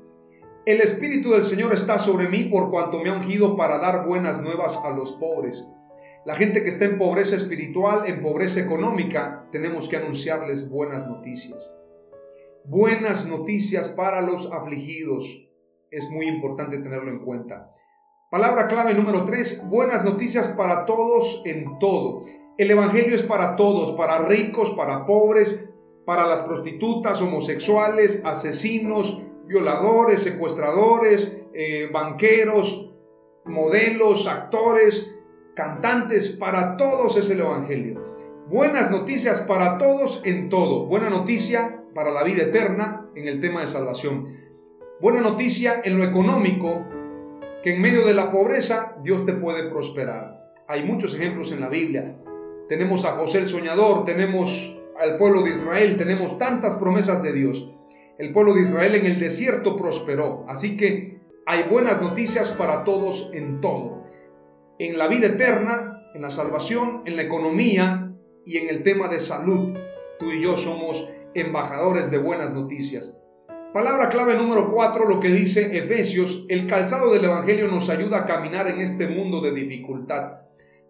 El 0.65 0.81
Espíritu 0.81 1.33
del 1.33 1.43
Señor 1.43 1.75
está 1.75 1.99
sobre 1.99 2.31
mí 2.31 2.45
por 2.45 2.71
cuanto 2.71 3.01
me 3.01 3.11
ha 3.11 3.15
ungido 3.15 3.59
para 3.59 3.77
dar 3.77 4.07
buenas 4.07 4.41
nuevas 4.41 4.81
a 4.83 4.91
los 4.91 5.13
pobres. 5.13 5.69
La 6.25 6.35
gente 6.35 6.63
que 6.63 6.71
está 6.71 6.87
en 6.87 6.97
pobreza 6.97 7.37
espiritual, 7.37 8.07
en 8.07 8.23
pobreza 8.23 8.61
económica, 8.61 9.49
tenemos 9.53 9.87
que 9.91 9.99
anunciarles 9.99 10.71
buenas 10.71 11.09
noticias. 11.09 11.75
Buenas 12.65 13.27
noticias 13.27 13.91
para 13.91 14.23
los 14.23 14.51
afligidos. 14.51 15.51
Es 15.91 16.09
muy 16.11 16.27
importante 16.27 16.79
tenerlo 16.79 17.11
en 17.11 17.23
cuenta. 17.23 17.75
Palabra 18.33 18.67
clave 18.67 18.95
número 18.95 19.27
3. 19.27 19.69
Buenas 19.69 20.07
noticias 20.07 20.49
para 20.57 20.87
todos 20.87 21.43
en 21.45 21.79
todo. 21.79 22.25
El 22.57 22.71
Evangelio 22.71 23.15
es 23.15 23.25
para 23.25 23.57
todos, 23.57 23.93
para 23.93 24.21
ricos, 24.21 24.71
para 24.71 25.05
pobres, 25.05 25.69
para 26.07 26.27
las 26.27 26.41
prostitutas, 26.41 27.21
homosexuales, 27.21 28.25
asesinos, 28.25 29.23
violadores, 29.45 30.23
secuestradores, 30.23 31.43
eh, 31.53 31.91
banqueros, 31.93 32.95
modelos, 33.45 34.27
actores, 34.27 35.21
cantantes, 35.55 36.31
para 36.31 36.79
todos 36.79 37.19
es 37.19 37.29
el 37.29 37.41
Evangelio. 37.41 38.03
Buenas 38.49 38.91
noticias 38.91 39.43
para 39.43 39.77
todos 39.77 40.23
en 40.25 40.49
todo. 40.49 40.87
Buena 40.87 41.11
noticia 41.11 41.85
para 41.95 42.11
la 42.11 42.25
vida 42.25 42.45
eterna 42.45 43.11
en 43.15 43.29
el 43.29 43.43
tema 43.43 43.61
de 43.61 43.67
salvación. 43.67 44.25
Buena 45.03 45.21
noticia 45.21 45.83
en 45.85 45.99
lo 45.99 46.05
económico, 46.05 46.87
que 47.63 47.75
en 47.75 47.81
medio 47.81 48.05
de 48.05 48.15
la 48.15 48.31
pobreza 48.31 48.97
Dios 49.03 49.25
te 49.25 49.35
puede 49.35 49.69
prosperar. 49.69 50.53
Hay 50.67 50.85
muchos 50.85 51.15
ejemplos 51.15 51.53
en 51.53 51.61
la 51.61 51.69
Biblia. 51.69 52.17
Tenemos 52.69 53.05
a 53.05 53.13
José 53.13 53.39
el 53.39 53.49
Soñador, 53.49 54.05
tenemos 54.05 54.81
al 54.99 55.17
pueblo 55.17 55.43
de 55.43 55.51
Israel, 55.51 55.97
tenemos 55.97 56.39
tantas 56.39 56.77
promesas 56.77 57.23
de 57.23 57.33
Dios. 57.33 57.75
El 58.19 58.33
pueblo 58.33 58.55
de 58.55 58.63
Israel 58.63 58.95
en 58.95 59.07
el 59.07 59.19
desierto 59.19 59.77
prosperó, 59.77 60.45
así 60.49 60.77
que 60.77 61.21
hay 61.47 61.65
buenas 61.65 62.01
noticias 62.01 62.53
para 62.53 62.85
todos 62.85 63.31
en 63.33 63.61
todo. 63.61 64.05
En 64.79 64.99
la 64.99 65.09
vida 65.09 65.27
eterna, 65.29 66.03
en 66.15 66.23
la 66.23 66.31
salvación, 66.31 67.03
en 67.05 67.17
la 67.17 67.23
economía 67.23 68.13
y 68.45 68.59
en 68.59 68.69
el 68.69 68.83
tema 68.83 69.09
de 69.09 69.19
salud. 69.19 69.77
Tú 70.19 70.31
y 70.31 70.43
yo 70.43 70.57
somos 70.57 71.11
embajadores 71.35 72.11
de 72.11 72.19
buenas 72.19 72.53
noticias. 72.53 73.19
Palabra 73.73 74.11
clave 74.11 74.37
número 74.37 74.69
4, 74.69 75.09
lo 75.09 75.19
que 75.19 75.31
dice 75.31 75.79
Efesios, 75.79 76.45
el 76.51 76.67
calzado 76.67 77.11
del 77.11 77.25
Evangelio 77.25 77.69
nos 77.69 77.89
ayuda 77.89 78.19
a 78.19 78.27
caminar 78.27 78.67
en 78.67 78.83
este 78.83 79.09
mundo 79.09 79.41
de 79.41 79.53
dificultad. 79.53 80.41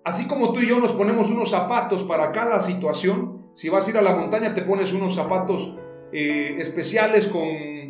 Así 0.03 0.27
como 0.27 0.53
tú 0.53 0.59
y 0.59 0.67
yo 0.67 0.81
nos 0.81 0.91
ponemos 0.91 1.31
unos 1.31 1.51
zapatos 1.51 2.03
para 2.03 2.33
cada 2.33 2.59
situación, 2.59 3.47
si 3.55 3.69
vas 3.69 3.87
a 3.87 3.91
ir 3.91 3.99
a 3.99 4.03
la 4.03 4.17
montaña 4.17 4.53
te 4.53 4.63
pones 4.63 4.93
unos 4.95 5.15
zapatos 5.15 5.79
eh, 6.13 6.57
especiales 6.59 7.29
con 7.29 7.47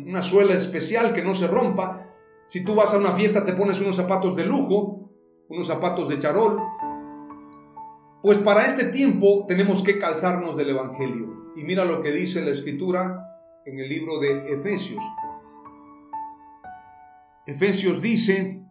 una 0.07 0.21
suela 0.21 0.53
especial 0.53 1.11
que 1.15 1.23
no 1.23 1.33
se 1.33 1.47
rompa. 1.47 2.13
Si 2.45 2.63
tú 2.63 2.75
vas 2.75 2.93
a 2.93 2.99
una 2.99 3.13
fiesta 3.13 3.43
te 3.43 3.53
pones 3.53 3.81
unos 3.81 3.95
zapatos 3.95 4.35
de 4.35 4.45
lujo, 4.45 5.09
unos 5.49 5.65
zapatos 5.65 6.07
de 6.07 6.19
charol. 6.19 6.59
Pues 8.21 8.37
para 8.37 8.67
este 8.67 8.85
tiempo 8.85 9.45
tenemos 9.47 9.81
que 9.81 9.97
calzarnos 9.97 10.55
del 10.55 10.69
Evangelio. 10.69 11.51
Y 11.55 11.63
mira 11.63 11.83
lo 11.83 11.99
que 11.99 12.11
dice 12.11 12.45
la 12.45 12.51
escritura 12.51 13.32
en 13.65 13.79
el 13.79 13.89
libro 13.89 14.19
de 14.19 14.53
Efesios. 14.53 15.03
Efesios 17.45 18.01
dice, 18.01 18.61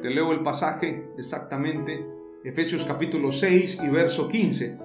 te 0.00 0.10
leo 0.10 0.32
el 0.32 0.42
pasaje 0.42 1.08
exactamente, 1.18 2.06
Efesios 2.44 2.84
capítulo 2.84 3.30
6 3.30 3.80
y 3.84 3.88
verso 3.88 4.28
15 4.28 4.78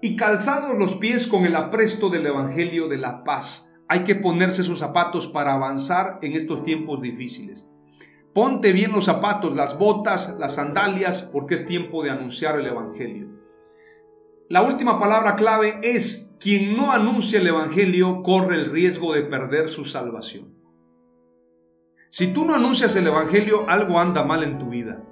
y 0.00 0.16
calzados 0.16 0.78
los 0.78 0.96
pies 0.96 1.26
con 1.26 1.44
el 1.46 1.56
apresto 1.56 2.10
del 2.10 2.26
Evangelio 2.26 2.88
de 2.88 2.98
la 2.98 3.24
paz. 3.24 3.72
Hay 3.88 4.04
que 4.04 4.14
ponerse 4.14 4.62
sus 4.62 4.78
zapatos 4.78 5.28
para 5.28 5.54
avanzar 5.54 6.18
en 6.22 6.32
estos 6.32 6.64
tiempos 6.64 7.00
difíciles. 7.00 7.66
Ponte 8.34 8.72
bien 8.72 8.92
los 8.92 9.04
zapatos, 9.04 9.56
las 9.56 9.78
botas, 9.78 10.36
las 10.38 10.56
sandalias, 10.56 11.22
porque 11.32 11.54
es 11.54 11.66
tiempo 11.66 12.02
de 12.02 12.10
anunciar 12.10 12.58
el 12.58 12.66
Evangelio. 12.66 13.28
La 14.48 14.62
última 14.62 15.00
palabra 15.00 15.34
clave 15.36 15.80
es 15.82 16.25
quien 16.46 16.76
no 16.76 16.92
anuncia 16.92 17.40
el 17.40 17.46
Evangelio 17.48 18.22
corre 18.22 18.54
el 18.54 18.70
riesgo 18.70 19.14
de 19.14 19.22
perder 19.22 19.68
su 19.68 19.84
salvación. 19.84 20.54
Si 22.08 22.28
tú 22.28 22.44
no 22.44 22.54
anuncias 22.54 22.94
el 22.94 23.08
Evangelio, 23.08 23.68
algo 23.68 23.98
anda 23.98 24.22
mal 24.22 24.44
en 24.44 24.56
tu 24.56 24.68
vida. 24.68 25.02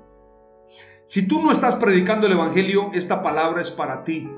Si 1.07 1.27
tú 1.27 1.43
no 1.43 1.51
estás 1.51 1.75
predicando 1.75 2.29
el 2.29 2.35
Evangelio, 2.35 2.93
esta 2.95 3.21
palabra 3.21 3.61
es 3.63 3.73
para 3.73 4.05
ti. 4.05 4.31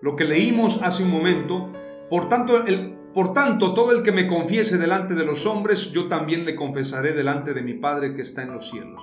Lo 0.00 0.14
que 0.14 0.26
leímos 0.26 0.80
hace 0.84 1.02
un 1.02 1.10
momento, 1.10 1.72
por 2.08 2.28
tanto, 2.28 2.64
por 3.12 3.32
tanto, 3.32 3.74
todo 3.74 3.90
el 3.90 4.04
que 4.04 4.12
me 4.12 4.28
confiese 4.28 4.78
delante 4.78 5.14
de 5.14 5.24
los 5.24 5.44
hombres, 5.44 5.90
yo 5.90 6.06
también 6.06 6.44
le 6.44 6.54
confesaré 6.54 7.14
delante 7.14 7.52
de 7.52 7.62
mi 7.62 7.74
Padre 7.74 8.14
que 8.14 8.22
está 8.22 8.44
en 8.44 8.52
los 8.52 8.70
cielos. 8.70 9.02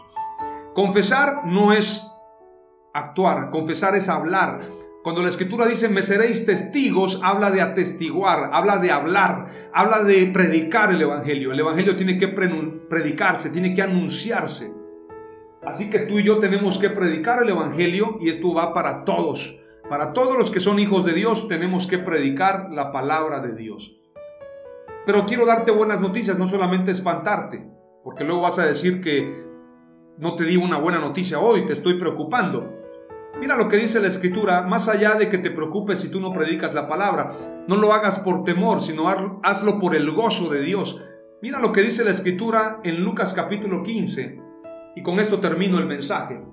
Confesar 0.74 1.46
no 1.46 1.74
es 1.74 2.10
actuar, 2.94 3.52
confesar 3.52 3.94
es 3.94 4.08
hablar. 4.08 4.62
Cuando 5.06 5.22
la 5.22 5.30
escritura 5.30 5.68
dice, 5.68 5.88
me 5.88 6.02
seréis 6.02 6.48
testigos, 6.48 7.22
habla 7.24 7.52
de 7.52 7.62
atestiguar, 7.62 8.50
habla 8.52 8.78
de 8.78 8.90
hablar, 8.90 9.46
habla 9.72 10.04
de 10.04 10.26
predicar 10.34 10.92
el 10.92 11.00
Evangelio. 11.00 11.52
El 11.52 11.60
Evangelio 11.60 11.96
tiene 11.96 12.18
que 12.18 12.28
predicarse, 12.28 13.52
tiene 13.52 13.76
que 13.76 13.84
anunciarse. 13.84 14.74
Así 15.64 15.92
que 15.92 16.00
tú 16.00 16.18
y 16.18 16.24
yo 16.24 16.40
tenemos 16.40 16.80
que 16.80 16.90
predicar 16.90 17.44
el 17.44 17.50
Evangelio 17.50 18.18
y 18.20 18.30
esto 18.30 18.52
va 18.56 18.74
para 18.74 19.06
todos. 19.06 19.62
Para 19.88 20.12
todos 20.12 20.40
los 20.40 20.50
que 20.50 20.60
son 20.60 20.80
hijos 20.80 21.06
de 21.06 21.14
Dios 21.14 21.48
tenemos 21.48 21.86
que 21.86 22.00
predicar 22.00 22.72
la 22.72 22.92
palabra 22.92 23.42
de 23.42 23.54
Dios. 23.54 24.02
Pero 25.06 25.28
quiero 25.28 25.46
darte 25.46 25.70
buenas 25.70 26.02
noticias, 26.02 26.40
no 26.40 26.48
solamente 26.48 26.90
espantarte, 26.90 27.64
porque 28.04 28.24
luego 28.24 28.42
vas 28.42 28.58
a 28.58 28.66
decir 28.66 29.02
que 29.02 29.46
no 30.18 30.34
te 30.34 30.46
digo 30.46 30.64
una 30.64 30.80
buena 30.80 30.98
noticia 30.98 31.38
hoy, 31.38 31.64
te 31.64 31.74
estoy 31.74 32.00
preocupando. 32.00 32.85
Mira 33.46 33.58
lo 33.58 33.70
que 33.70 33.78
dice 33.78 34.02
la 34.02 34.08
escritura, 34.08 34.64
más 34.64 34.90
allá 34.90 35.14
de 35.14 35.30
que 35.30 35.38
te 35.38 35.52
preocupes 35.52 36.00
si 36.00 36.10
tú 36.10 36.20
no 36.20 36.34
predicas 36.34 36.74
la 36.74 36.88
palabra, 36.88 37.38
no 37.68 37.78
lo 37.78 37.94
hagas 37.94 38.18
por 38.18 38.44
temor, 38.44 38.82
sino 38.82 39.08
hazlo 39.44 39.80
por 39.80 39.96
el 39.96 40.10
gozo 40.10 40.50
de 40.50 40.64
Dios. 40.64 41.00
Mira 41.44 41.60
lo 41.60 41.72
que 41.72 41.84
dice 41.84 42.04
la 42.04 42.10
escritura 42.10 42.80
en 42.84 43.04
Lucas 43.04 43.36
capítulo 43.36 43.84
15, 43.84 44.42
y 44.96 45.04
con 45.04 45.20
esto 45.20 45.40
termino 45.40 45.78
el 45.78 45.86
mensaje. 45.86 46.44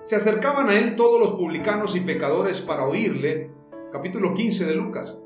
Se 0.00 0.16
acercaban 0.16 0.70
a 0.70 0.78
él 0.78 0.96
todos 0.96 1.20
los 1.20 1.32
publicanos 1.32 1.94
y 1.96 2.00
pecadores 2.00 2.62
para 2.62 2.86
oírle, 2.86 3.50
capítulo 3.92 4.32
15 4.32 4.64
de 4.64 4.74
Lucas. 4.74 5.18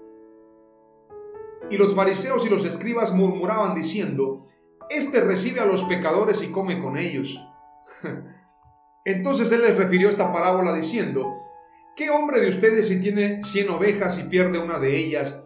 Y 1.70 1.76
los 1.76 1.94
fariseos 1.94 2.44
y 2.46 2.48
los 2.48 2.64
escribas 2.64 3.14
murmuraban 3.14 3.76
diciendo, 3.76 4.48
Este 4.88 5.20
recibe 5.20 5.60
a 5.60 5.66
los 5.66 5.84
pecadores 5.84 6.42
y 6.42 6.50
come 6.50 6.82
con 6.82 6.96
ellos. 6.96 7.40
Entonces 9.04 9.50
él 9.52 9.62
les 9.62 9.76
refirió 9.76 10.08
esta 10.08 10.32
parábola 10.32 10.74
diciendo, 10.74 11.26
¿qué 11.96 12.10
hombre 12.10 12.40
de 12.40 12.48
ustedes 12.48 12.88
si 12.88 13.00
tiene 13.00 13.42
cien 13.42 13.70
ovejas 13.70 14.18
y 14.18 14.28
pierde 14.28 14.58
una 14.58 14.78
de 14.78 14.96
ellas, 14.96 15.44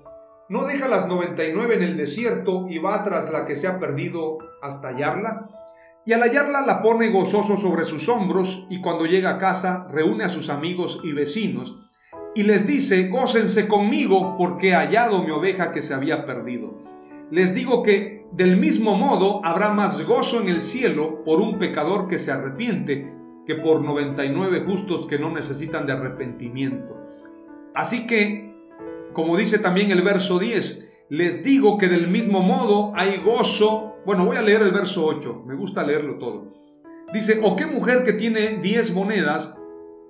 no 0.48 0.64
deja 0.64 0.88
las 0.88 1.08
noventa 1.08 1.44
y 1.44 1.52
nueve 1.52 1.76
en 1.76 1.82
el 1.82 1.96
desierto 1.96 2.66
y 2.68 2.78
va 2.78 3.04
tras 3.04 3.32
la 3.32 3.46
que 3.46 3.54
se 3.54 3.68
ha 3.68 3.78
perdido 3.78 4.38
hasta 4.60 4.88
hallarla? 4.88 5.48
Y 6.04 6.12
al 6.12 6.22
hallarla 6.22 6.66
la 6.66 6.82
pone 6.82 7.10
gozoso 7.10 7.56
sobre 7.56 7.84
sus 7.84 8.08
hombros 8.08 8.66
y 8.68 8.80
cuando 8.80 9.06
llega 9.06 9.30
a 9.30 9.38
casa 9.38 9.86
reúne 9.90 10.24
a 10.24 10.28
sus 10.28 10.50
amigos 10.50 11.00
y 11.04 11.12
vecinos 11.12 11.80
y 12.34 12.42
les 12.42 12.66
dice, 12.66 13.08
gócense 13.08 13.68
conmigo 13.68 14.36
porque 14.36 14.70
he 14.70 14.74
hallado 14.74 15.22
mi 15.22 15.30
oveja 15.30 15.70
que 15.70 15.80
se 15.80 15.94
había 15.94 16.26
perdido. 16.26 16.82
Les 17.30 17.54
digo 17.54 17.84
que 17.84 18.26
del 18.32 18.56
mismo 18.56 18.96
modo 18.96 19.40
habrá 19.44 19.72
más 19.72 20.04
gozo 20.04 20.42
en 20.42 20.48
el 20.48 20.60
cielo 20.60 21.22
por 21.24 21.40
un 21.40 21.58
pecador 21.58 22.08
que 22.08 22.18
se 22.18 22.32
arrepiente 22.32 23.14
que 23.46 23.54
por 23.54 23.82
99 23.82 24.64
justos 24.66 25.06
que 25.06 25.18
no 25.18 25.30
necesitan 25.30 25.86
de 25.86 25.92
arrepentimiento. 25.92 26.96
Así 27.74 28.06
que, 28.06 28.54
como 29.12 29.36
dice 29.36 29.58
también 29.58 29.90
el 29.90 30.02
verso 30.02 30.38
10, 30.38 30.90
les 31.10 31.44
digo 31.44 31.76
que 31.76 31.88
del 31.88 32.08
mismo 32.08 32.40
modo 32.40 32.92
hay 32.94 33.18
gozo. 33.18 33.96
Bueno, 34.06 34.24
voy 34.24 34.36
a 34.36 34.42
leer 34.42 34.62
el 34.62 34.72
verso 34.72 35.06
8, 35.06 35.44
me 35.46 35.54
gusta 35.54 35.82
leerlo 35.82 36.18
todo. 36.18 36.52
Dice, 37.12 37.40
o 37.42 37.54
qué 37.54 37.66
mujer 37.66 38.02
que 38.02 38.12
tiene 38.12 38.58
10 38.58 38.94
monedas, 38.94 39.56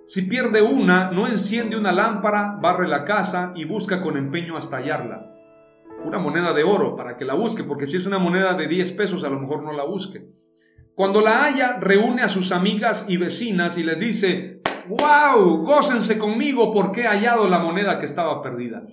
si 0.07 0.23
pierde 0.23 0.63
una, 0.63 1.11
no 1.11 1.27
enciende 1.27 1.77
una 1.77 1.93
lámpara, 1.93 2.59
barre 2.61 2.87
la 2.87 3.05
casa 3.05 3.53
y 3.57 3.65
busca 3.65 4.03
con 4.03 4.17
empeño 4.17 4.57
hasta 4.57 4.77
hallarla. 4.77 5.31
Una 6.05 6.19
moneda 6.19 6.53
de 6.53 6.63
oro 6.63 6.97
para 6.97 7.17
que 7.17 7.25
la 7.25 7.35
busque, 7.35 7.65
porque 7.65 7.87
si 7.87 7.97
es 7.97 8.07
una 8.07 8.19
moneda 8.19 8.55
de 8.55 8.69
10 8.69 8.93
pesos, 8.93 9.25
a 9.25 9.31
lo 9.31 9.41
mejor 9.41 9.63
no 9.63 9.73
la 9.73 9.85
busque. 9.85 10.29
Cuando 10.95 11.21
la 11.21 11.45
haya, 11.45 11.79
reúne 11.81 12.23
a 12.23 12.29
sus 12.29 12.53
amigas 12.53 13.07
y 13.09 13.17
vecinas 13.17 13.79
y 13.79 13.83
les 13.83 13.99
dice, 13.99 14.61
wow, 14.89 15.65
gócense 15.65 16.19
conmigo 16.19 16.73
porque 16.73 17.03
he 17.03 17.07
hallado 17.07 17.49
la 17.49 17.59
moneda 17.59 17.99
que 17.99 18.07
estaba 18.07 18.43
perdida. 18.43 18.85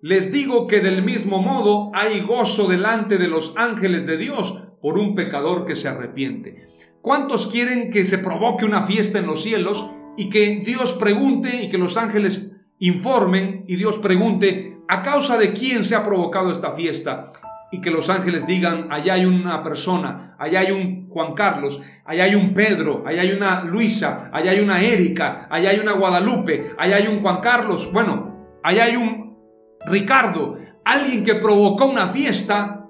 Les 0.00 0.32
digo 0.32 0.66
que 0.66 0.80
del 0.80 1.02
mismo 1.04 1.42
modo 1.42 1.90
hay 1.92 2.20
gozo 2.20 2.66
delante 2.66 3.18
de 3.18 3.28
los 3.28 3.54
ángeles 3.58 4.06
de 4.06 4.16
Dios 4.16 4.68
por 4.80 4.96
un 4.96 5.14
pecador 5.14 5.66
que 5.66 5.74
se 5.74 5.88
arrepiente. 5.88 6.66
¿Cuántos 7.02 7.46
quieren 7.46 7.90
que 7.90 8.06
se 8.06 8.16
provoque 8.16 8.64
una 8.64 8.84
fiesta 8.84 9.18
en 9.18 9.26
los 9.26 9.42
cielos 9.42 9.90
y 10.16 10.30
que 10.30 10.62
Dios 10.64 10.94
pregunte 10.94 11.64
y 11.64 11.68
que 11.68 11.76
los 11.76 11.98
ángeles 11.98 12.52
informen 12.78 13.64
y 13.68 13.76
Dios 13.76 13.98
pregunte 13.98 14.78
a 14.88 15.02
causa 15.02 15.36
de 15.36 15.52
quién 15.52 15.84
se 15.84 15.94
ha 15.94 16.06
provocado 16.06 16.50
esta 16.50 16.72
fiesta? 16.72 17.30
Y 17.72 17.80
que 17.80 17.90
los 17.90 18.10
ángeles 18.10 18.46
digan, 18.46 18.90
allá 18.90 19.14
hay 19.14 19.24
una 19.24 19.62
persona, 19.62 20.34
allá 20.38 20.60
hay 20.60 20.72
un 20.72 21.08
Juan 21.08 21.34
Carlos, 21.34 21.80
allá 22.04 22.24
hay 22.24 22.34
un 22.34 22.52
Pedro, 22.52 23.04
allá 23.06 23.22
hay 23.22 23.32
una 23.32 23.62
Luisa, 23.62 24.30
allá 24.32 24.50
hay 24.50 24.60
una 24.60 24.82
Erika, 24.82 25.46
allá 25.50 25.70
hay 25.70 25.78
una 25.78 25.92
Guadalupe, 25.92 26.72
allá 26.76 26.96
hay 26.96 27.06
un 27.06 27.20
Juan 27.20 27.40
Carlos, 27.40 27.90
bueno, 27.92 28.58
allá 28.62 28.84
hay 28.84 28.96
un 28.96 29.38
Ricardo, 29.86 30.58
alguien 30.84 31.24
que 31.24 31.36
provocó 31.36 31.86
una 31.86 32.08
fiesta 32.08 32.88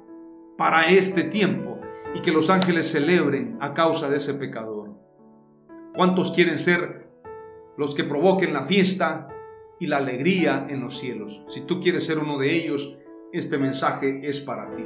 para 0.56 0.86
este 0.86 1.24
tiempo 1.24 1.80
y 2.14 2.20
que 2.20 2.32
los 2.32 2.50
ángeles 2.50 2.90
celebren 2.90 3.58
a 3.60 3.74
causa 3.74 4.08
de 4.08 4.16
ese 4.16 4.34
pecador. 4.34 4.90
¿Cuántos 5.94 6.32
quieren 6.32 6.58
ser 6.58 7.08
los 7.76 7.94
que 7.94 8.04
provoquen 8.04 8.52
la 8.52 8.62
fiesta 8.62 9.28
y 9.78 9.86
la 9.86 9.98
alegría 9.98 10.66
en 10.68 10.80
los 10.80 10.98
cielos? 10.98 11.44
Si 11.48 11.62
tú 11.62 11.80
quieres 11.80 12.06
ser 12.06 12.18
uno 12.18 12.38
de 12.38 12.54
ellos, 12.54 12.98
este 13.32 13.58
mensaje 13.58 14.20
es 14.28 14.40
para 14.40 14.74
ti. 14.74 14.84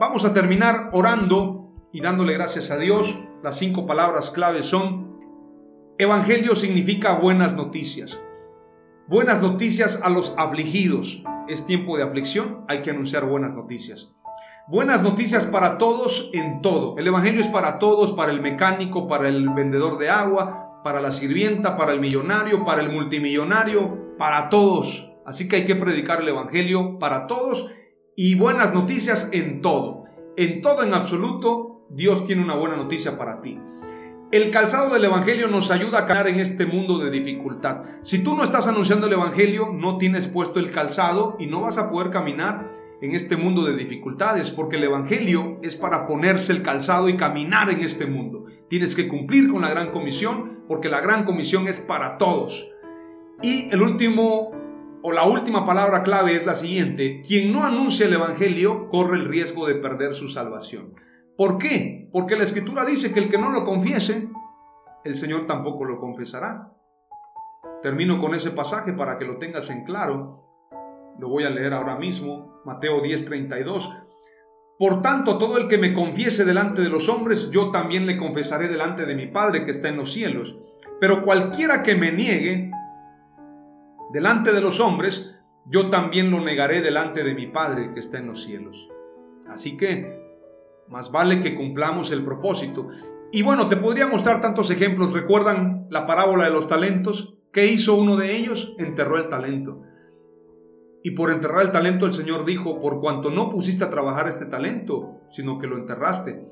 Vamos 0.00 0.24
a 0.24 0.34
terminar 0.34 0.90
orando 0.92 1.72
y 1.92 2.00
dándole 2.00 2.32
gracias 2.32 2.70
a 2.70 2.78
Dios. 2.78 3.24
Las 3.42 3.58
cinco 3.58 3.86
palabras 3.86 4.30
claves 4.30 4.66
son, 4.66 5.20
Evangelio 5.98 6.56
significa 6.56 7.14
buenas 7.14 7.54
noticias. 7.54 8.20
Buenas 9.06 9.40
noticias 9.40 10.02
a 10.02 10.10
los 10.10 10.34
afligidos. 10.36 11.22
Es 11.46 11.66
tiempo 11.66 11.96
de 11.96 12.02
aflicción, 12.02 12.64
hay 12.68 12.82
que 12.82 12.90
anunciar 12.90 13.26
buenas 13.26 13.54
noticias. 13.54 14.14
Buenas 14.66 15.02
noticias 15.02 15.44
para 15.46 15.78
todos 15.78 16.30
en 16.32 16.62
todo. 16.62 16.96
El 16.98 17.06
Evangelio 17.06 17.40
es 17.40 17.48
para 17.48 17.78
todos, 17.78 18.12
para 18.12 18.32
el 18.32 18.40
mecánico, 18.40 19.06
para 19.06 19.28
el 19.28 19.50
vendedor 19.50 19.98
de 19.98 20.08
agua, 20.08 20.80
para 20.82 21.00
la 21.00 21.12
sirvienta, 21.12 21.76
para 21.76 21.92
el 21.92 22.00
millonario, 22.00 22.64
para 22.64 22.80
el 22.80 22.90
multimillonario, 22.90 24.16
para 24.18 24.48
todos. 24.48 25.13
Así 25.24 25.48
que 25.48 25.56
hay 25.56 25.66
que 25.66 25.76
predicar 25.76 26.20
el 26.20 26.28
Evangelio 26.28 26.98
para 26.98 27.26
todos 27.26 27.70
y 28.16 28.34
buenas 28.34 28.74
noticias 28.74 29.30
en 29.32 29.60
todo. 29.62 30.04
En 30.36 30.60
todo 30.60 30.82
en 30.82 30.94
absoluto, 30.94 31.86
Dios 31.90 32.26
tiene 32.26 32.42
una 32.42 32.54
buena 32.54 32.76
noticia 32.76 33.16
para 33.16 33.40
ti. 33.40 33.58
El 34.32 34.50
calzado 34.50 34.92
del 34.92 35.04
Evangelio 35.04 35.46
nos 35.48 35.70
ayuda 35.70 36.00
a 36.00 36.06
caminar 36.06 36.28
en 36.28 36.40
este 36.40 36.66
mundo 36.66 36.98
de 36.98 37.10
dificultad. 37.10 37.82
Si 38.02 38.24
tú 38.24 38.34
no 38.34 38.42
estás 38.42 38.66
anunciando 38.66 39.06
el 39.06 39.12
Evangelio, 39.12 39.70
no 39.72 39.96
tienes 39.96 40.26
puesto 40.26 40.58
el 40.58 40.72
calzado 40.72 41.36
y 41.38 41.46
no 41.46 41.60
vas 41.60 41.78
a 41.78 41.90
poder 41.90 42.10
caminar 42.10 42.72
en 43.00 43.14
este 43.14 43.36
mundo 43.36 43.64
de 43.64 43.76
dificultades, 43.76 44.50
porque 44.50 44.76
el 44.76 44.84
Evangelio 44.84 45.58
es 45.62 45.76
para 45.76 46.06
ponerse 46.06 46.52
el 46.52 46.62
calzado 46.62 47.08
y 47.08 47.16
caminar 47.16 47.70
en 47.70 47.82
este 47.82 48.06
mundo. 48.06 48.46
Tienes 48.68 48.96
que 48.96 49.08
cumplir 49.08 49.52
con 49.52 49.62
la 49.62 49.70
gran 49.70 49.92
comisión, 49.92 50.64
porque 50.66 50.88
la 50.88 51.00
gran 51.00 51.24
comisión 51.24 51.68
es 51.68 51.80
para 51.80 52.18
todos. 52.18 52.72
Y 53.42 53.68
el 53.70 53.82
último 53.82 54.63
o 55.06 55.12
la 55.12 55.24
última 55.24 55.66
palabra 55.66 56.02
clave 56.02 56.34
es 56.34 56.46
la 56.46 56.54
siguiente, 56.54 57.20
quien 57.28 57.52
no 57.52 57.62
anuncia 57.62 58.06
el 58.06 58.14
Evangelio 58.14 58.88
corre 58.88 59.18
el 59.18 59.26
riesgo 59.26 59.66
de 59.66 59.74
perder 59.74 60.14
su 60.14 60.30
salvación. 60.30 60.94
¿Por 61.36 61.58
qué? 61.58 62.08
Porque 62.10 62.36
la 62.36 62.44
Escritura 62.44 62.86
dice 62.86 63.12
que 63.12 63.20
el 63.20 63.28
que 63.28 63.36
no 63.36 63.50
lo 63.50 63.66
confiese, 63.66 64.30
el 65.04 65.14
Señor 65.14 65.44
tampoco 65.44 65.84
lo 65.84 66.00
confesará. 66.00 66.72
Termino 67.82 68.18
con 68.18 68.34
ese 68.34 68.52
pasaje 68.52 68.94
para 68.94 69.18
que 69.18 69.26
lo 69.26 69.36
tengas 69.36 69.68
en 69.68 69.84
claro. 69.84 70.42
Lo 71.18 71.28
voy 71.28 71.44
a 71.44 71.50
leer 71.50 71.74
ahora 71.74 71.96
mismo, 71.96 72.62
Mateo 72.64 73.02
10:32. 73.02 74.06
Por 74.78 75.02
tanto, 75.02 75.36
todo 75.36 75.58
el 75.58 75.68
que 75.68 75.76
me 75.76 75.92
confiese 75.92 76.46
delante 76.46 76.80
de 76.80 76.88
los 76.88 77.10
hombres, 77.10 77.50
yo 77.50 77.70
también 77.70 78.06
le 78.06 78.16
confesaré 78.16 78.68
delante 78.68 79.04
de 79.04 79.14
mi 79.14 79.26
Padre 79.26 79.66
que 79.66 79.70
está 79.70 79.90
en 79.90 79.98
los 79.98 80.10
cielos. 80.10 80.62
Pero 80.98 81.20
cualquiera 81.20 81.82
que 81.82 81.94
me 81.94 82.10
niegue, 82.10 82.70
delante 84.14 84.52
de 84.52 84.60
los 84.60 84.78
hombres, 84.78 85.42
yo 85.66 85.90
también 85.90 86.30
lo 86.30 86.40
negaré 86.40 86.80
delante 86.80 87.24
de 87.24 87.34
mi 87.34 87.48
Padre 87.48 87.90
que 87.92 87.98
está 87.98 88.18
en 88.18 88.28
los 88.28 88.44
cielos. 88.44 88.88
Así 89.48 89.76
que, 89.76 90.22
más 90.88 91.10
vale 91.10 91.40
que 91.40 91.56
cumplamos 91.56 92.12
el 92.12 92.24
propósito. 92.24 92.88
Y 93.32 93.42
bueno, 93.42 93.68
te 93.68 93.76
podría 93.76 94.06
mostrar 94.06 94.40
tantos 94.40 94.70
ejemplos. 94.70 95.12
¿Recuerdan 95.12 95.88
la 95.90 96.06
parábola 96.06 96.44
de 96.44 96.52
los 96.52 96.68
talentos? 96.68 97.38
¿Qué 97.52 97.66
hizo 97.66 97.96
uno 97.96 98.16
de 98.16 98.36
ellos? 98.36 98.76
Enterró 98.78 99.16
el 99.16 99.28
talento. 99.28 99.82
Y 101.02 101.10
por 101.10 101.32
enterrar 101.32 101.62
el 101.62 101.72
talento 101.72 102.06
el 102.06 102.12
Señor 102.12 102.44
dijo, 102.44 102.80
por 102.80 103.00
cuanto 103.00 103.32
no 103.32 103.50
pusiste 103.50 103.82
a 103.82 103.90
trabajar 103.90 104.28
este 104.28 104.46
talento, 104.46 105.22
sino 105.28 105.58
que 105.58 105.66
lo 105.66 105.76
enterraste. 105.76 106.46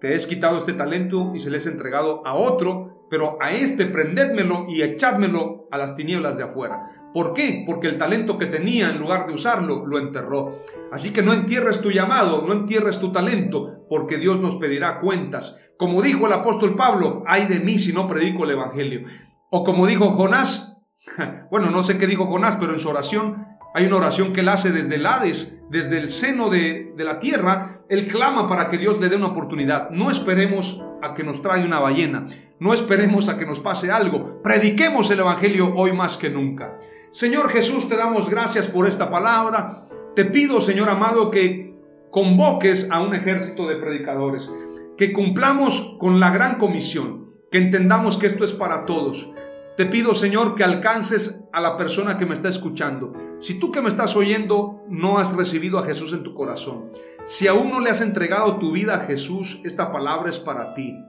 Te 0.00 0.14
has 0.14 0.24
quitado 0.24 0.56
este 0.56 0.72
talento 0.72 1.32
y 1.34 1.40
se 1.40 1.50
le 1.50 1.58
has 1.58 1.66
entregado 1.66 2.26
a 2.26 2.34
otro, 2.34 3.06
pero 3.10 3.36
a 3.38 3.52
este 3.52 3.84
prendédmelo 3.84 4.64
y 4.66 4.80
echádmelo 4.80 5.59
a 5.70 5.78
las 5.78 5.96
tinieblas 5.96 6.36
de 6.36 6.44
afuera. 6.44 6.86
¿Por 7.12 7.34
qué? 7.34 7.64
Porque 7.66 7.86
el 7.86 7.98
talento 7.98 8.38
que 8.38 8.46
tenía, 8.46 8.90
en 8.90 8.98
lugar 8.98 9.26
de 9.26 9.34
usarlo, 9.34 9.86
lo 9.86 9.98
enterró. 9.98 10.58
Así 10.92 11.12
que 11.12 11.22
no 11.22 11.32
entierres 11.32 11.80
tu 11.80 11.90
llamado, 11.90 12.44
no 12.46 12.52
entierres 12.52 12.98
tu 12.98 13.12
talento, 13.12 13.86
porque 13.88 14.18
Dios 14.18 14.40
nos 14.40 14.56
pedirá 14.56 15.00
cuentas. 15.00 15.58
Como 15.76 16.02
dijo 16.02 16.26
el 16.26 16.32
apóstol 16.32 16.76
Pablo, 16.76 17.22
ay 17.26 17.46
de 17.46 17.60
mí 17.60 17.78
si 17.78 17.92
no 17.92 18.06
predico 18.06 18.44
el 18.44 18.50
Evangelio. 18.50 19.02
O 19.50 19.64
como 19.64 19.86
dijo 19.86 20.10
Jonás, 20.10 20.82
bueno, 21.50 21.70
no 21.70 21.82
sé 21.82 21.98
qué 21.98 22.06
dijo 22.06 22.26
Jonás, 22.26 22.56
pero 22.58 22.72
en 22.72 22.78
su 22.78 22.88
oración, 22.88 23.46
hay 23.72 23.86
una 23.86 23.96
oración 23.96 24.32
que 24.32 24.40
él 24.40 24.48
hace 24.48 24.72
desde 24.72 24.96
el 24.96 25.06
Hades, 25.06 25.60
desde 25.68 25.98
el 25.98 26.08
seno 26.08 26.50
de, 26.50 26.92
la 26.96 27.18
tierra. 27.18 27.82
Él 27.88 28.06
clama 28.06 28.48
para 28.48 28.68
que 28.68 28.78
Dios 28.78 29.00
le 29.00 29.08
dé 29.08 29.16
una 29.16 29.28
oportunidad. 29.28 29.90
No 29.90 30.10
esperemos 30.10 30.82
a 31.02 31.14
que 31.14 31.22
nos 31.22 31.40
traiga 31.40 31.66
una 31.66 31.78
ballena. 31.78 32.26
No 32.58 32.74
esperemos 32.74 33.28
a 33.28 33.38
que 33.38 33.46
nos 33.46 33.60
pase 33.60 33.92
algo. 33.92 34.42
Prediquemos 34.42 35.10
el 35.10 35.20
Evangelio 35.20 35.72
hoy 35.76 35.92
más 35.92 36.16
que 36.16 36.30
nunca. 36.30 36.78
Señor 37.10 37.48
Jesús, 37.48 37.88
te 37.88 37.96
damos 37.96 38.28
gracias 38.28 38.66
por 38.66 38.88
esta 38.88 39.10
palabra. 39.10 39.84
Te 40.16 40.24
pido, 40.24 40.60
Señor 40.60 40.88
amado, 40.88 41.30
que 41.30 41.74
convoques 42.10 42.90
a 42.90 43.00
un 43.00 43.14
ejército 43.14 43.68
de 43.68 43.76
predicadores. 43.76 44.50
Que 44.98 45.12
cumplamos 45.12 45.96
con 46.00 46.18
la 46.18 46.30
gran 46.30 46.58
comisión. 46.58 47.30
Que 47.52 47.58
entendamos 47.58 48.16
que 48.16 48.26
esto 48.26 48.44
es 48.44 48.52
para 48.52 48.84
todos 48.84 49.32
te 49.80 49.86
pido, 49.86 50.12
Señor, 50.12 50.56
que 50.56 50.62
alcances 50.62 51.48
a 51.54 51.60
la 51.62 51.78
persona 51.78 52.18
que 52.18 52.26
me 52.26 52.34
está 52.34 52.50
escuchando. 52.50 53.14
Si 53.40 53.58
tú 53.58 53.72
que 53.72 53.80
me 53.80 53.88
estás 53.88 54.14
oyendo 54.14 54.84
no 54.90 55.16
has 55.16 55.34
recibido 55.34 55.78
a 55.78 55.86
Jesús 55.86 56.12
en 56.12 56.22
tu 56.22 56.34
corazón, 56.34 56.92
si 57.24 57.48
aún 57.48 57.70
no 57.70 57.80
le 57.80 57.88
has 57.88 58.02
entregado 58.02 58.58
tu 58.58 58.72
vida 58.72 58.96
a 58.96 59.06
Jesús, 59.06 59.62
esta 59.64 59.90
palabra 59.90 60.28
es 60.28 60.38
para 60.38 60.74
ti. 60.74 61.02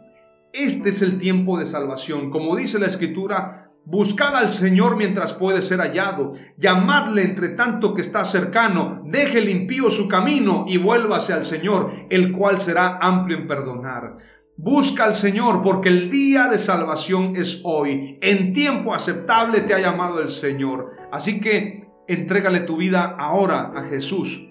Este 0.53 0.87
es 0.87 1.01
el 1.01 1.17
tiempo 1.17 1.59
de 1.59 1.65
salvación. 1.65 2.29
Como 2.31 2.55
dice 2.55 2.79
la 2.79 2.87
Escritura, 2.87 3.73
buscad 3.83 4.37
al 4.37 4.47
Señor 4.47 4.95
mientras 4.95 5.33
puede 5.33 5.61
ser 5.61 5.81
hallado, 5.81 6.31
llamadle 6.55 7.23
entre 7.23 7.49
tanto 7.49 7.93
que 7.93 7.99
está 7.99 8.23
cercano, 8.23 9.01
deje 9.05 9.39
el 9.39 9.49
impío 9.49 9.89
su 9.89 10.07
camino 10.07 10.63
y 10.65 10.77
vuélvase 10.77 11.33
al 11.33 11.43
Señor, 11.43 11.91
el 12.09 12.31
cual 12.31 12.57
será 12.57 12.99
amplio 13.01 13.37
en 13.37 13.47
perdonar. 13.47 14.17
Busca 14.57 15.05
al 15.05 15.15
Señor 15.15 15.63
porque 15.63 15.89
el 15.89 16.09
día 16.09 16.47
de 16.47 16.57
salvación 16.57 17.35
es 17.35 17.61
hoy. 17.63 18.19
En 18.21 18.53
tiempo 18.53 18.93
aceptable 18.93 19.61
te 19.61 19.73
ha 19.73 19.79
llamado 19.79 20.21
el 20.21 20.29
Señor. 20.29 20.91
Así 21.11 21.39
que 21.39 21.89
entrégale 22.07 22.59
tu 22.61 22.77
vida 22.77 23.15
ahora 23.17 23.71
a 23.75 23.83
Jesús. 23.83 24.49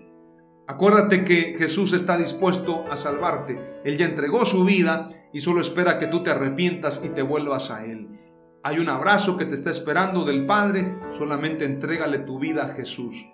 Acuérdate 0.66 1.24
que 1.24 1.54
Jesús 1.58 1.92
está 1.92 2.16
dispuesto 2.16 2.84
a 2.90 2.96
salvarte. 2.96 3.80
Él 3.84 3.98
ya 3.98 4.06
entregó 4.06 4.44
su 4.44 4.64
vida 4.64 5.08
y 5.32 5.40
solo 5.40 5.60
espera 5.60 5.98
que 5.98 6.06
tú 6.06 6.22
te 6.22 6.30
arrepientas 6.30 7.02
y 7.04 7.10
te 7.10 7.22
vuelvas 7.22 7.70
a 7.70 7.84
Él. 7.84 8.08
Hay 8.62 8.78
un 8.78 8.88
abrazo 8.88 9.36
que 9.36 9.46
te 9.46 9.54
está 9.54 9.70
esperando 9.70 10.24
del 10.24 10.46
Padre. 10.46 10.96
Solamente 11.10 11.64
entrégale 11.64 12.20
tu 12.20 12.38
vida 12.38 12.64
a 12.64 12.68
Jesús. 12.68 13.30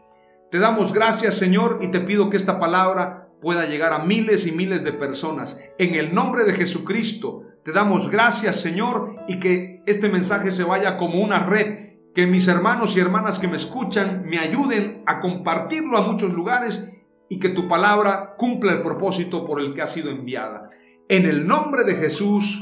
Te 0.50 0.58
damos 0.58 0.92
gracias 0.92 1.34
Señor 1.34 1.80
y 1.82 1.90
te 1.90 2.00
pido 2.00 2.30
que 2.30 2.36
esta 2.36 2.58
palabra 2.58 3.25
pueda 3.40 3.66
llegar 3.66 3.92
a 3.92 4.04
miles 4.04 4.46
y 4.46 4.52
miles 4.52 4.84
de 4.84 4.92
personas. 4.92 5.60
En 5.78 5.94
el 5.94 6.14
nombre 6.14 6.44
de 6.44 6.54
Jesucristo, 6.54 7.42
te 7.64 7.72
damos 7.72 8.10
gracias, 8.10 8.60
Señor, 8.60 9.16
y 9.28 9.38
que 9.38 9.82
este 9.86 10.08
mensaje 10.08 10.50
se 10.50 10.64
vaya 10.64 10.96
como 10.96 11.20
una 11.20 11.40
red, 11.40 11.96
que 12.14 12.26
mis 12.26 12.48
hermanos 12.48 12.96
y 12.96 13.00
hermanas 13.00 13.38
que 13.38 13.48
me 13.48 13.56
escuchan 13.56 14.24
me 14.26 14.38
ayuden 14.38 15.02
a 15.06 15.20
compartirlo 15.20 15.98
a 15.98 16.06
muchos 16.06 16.32
lugares 16.32 16.90
y 17.28 17.38
que 17.38 17.48
tu 17.48 17.68
palabra 17.68 18.34
cumpla 18.38 18.72
el 18.72 18.82
propósito 18.82 19.44
por 19.46 19.60
el 19.60 19.74
que 19.74 19.82
ha 19.82 19.86
sido 19.86 20.10
enviada. 20.10 20.70
En 21.08 21.26
el 21.26 21.46
nombre 21.46 21.84
de 21.84 21.96
Jesús, 21.96 22.60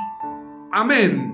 amén. 0.73 1.34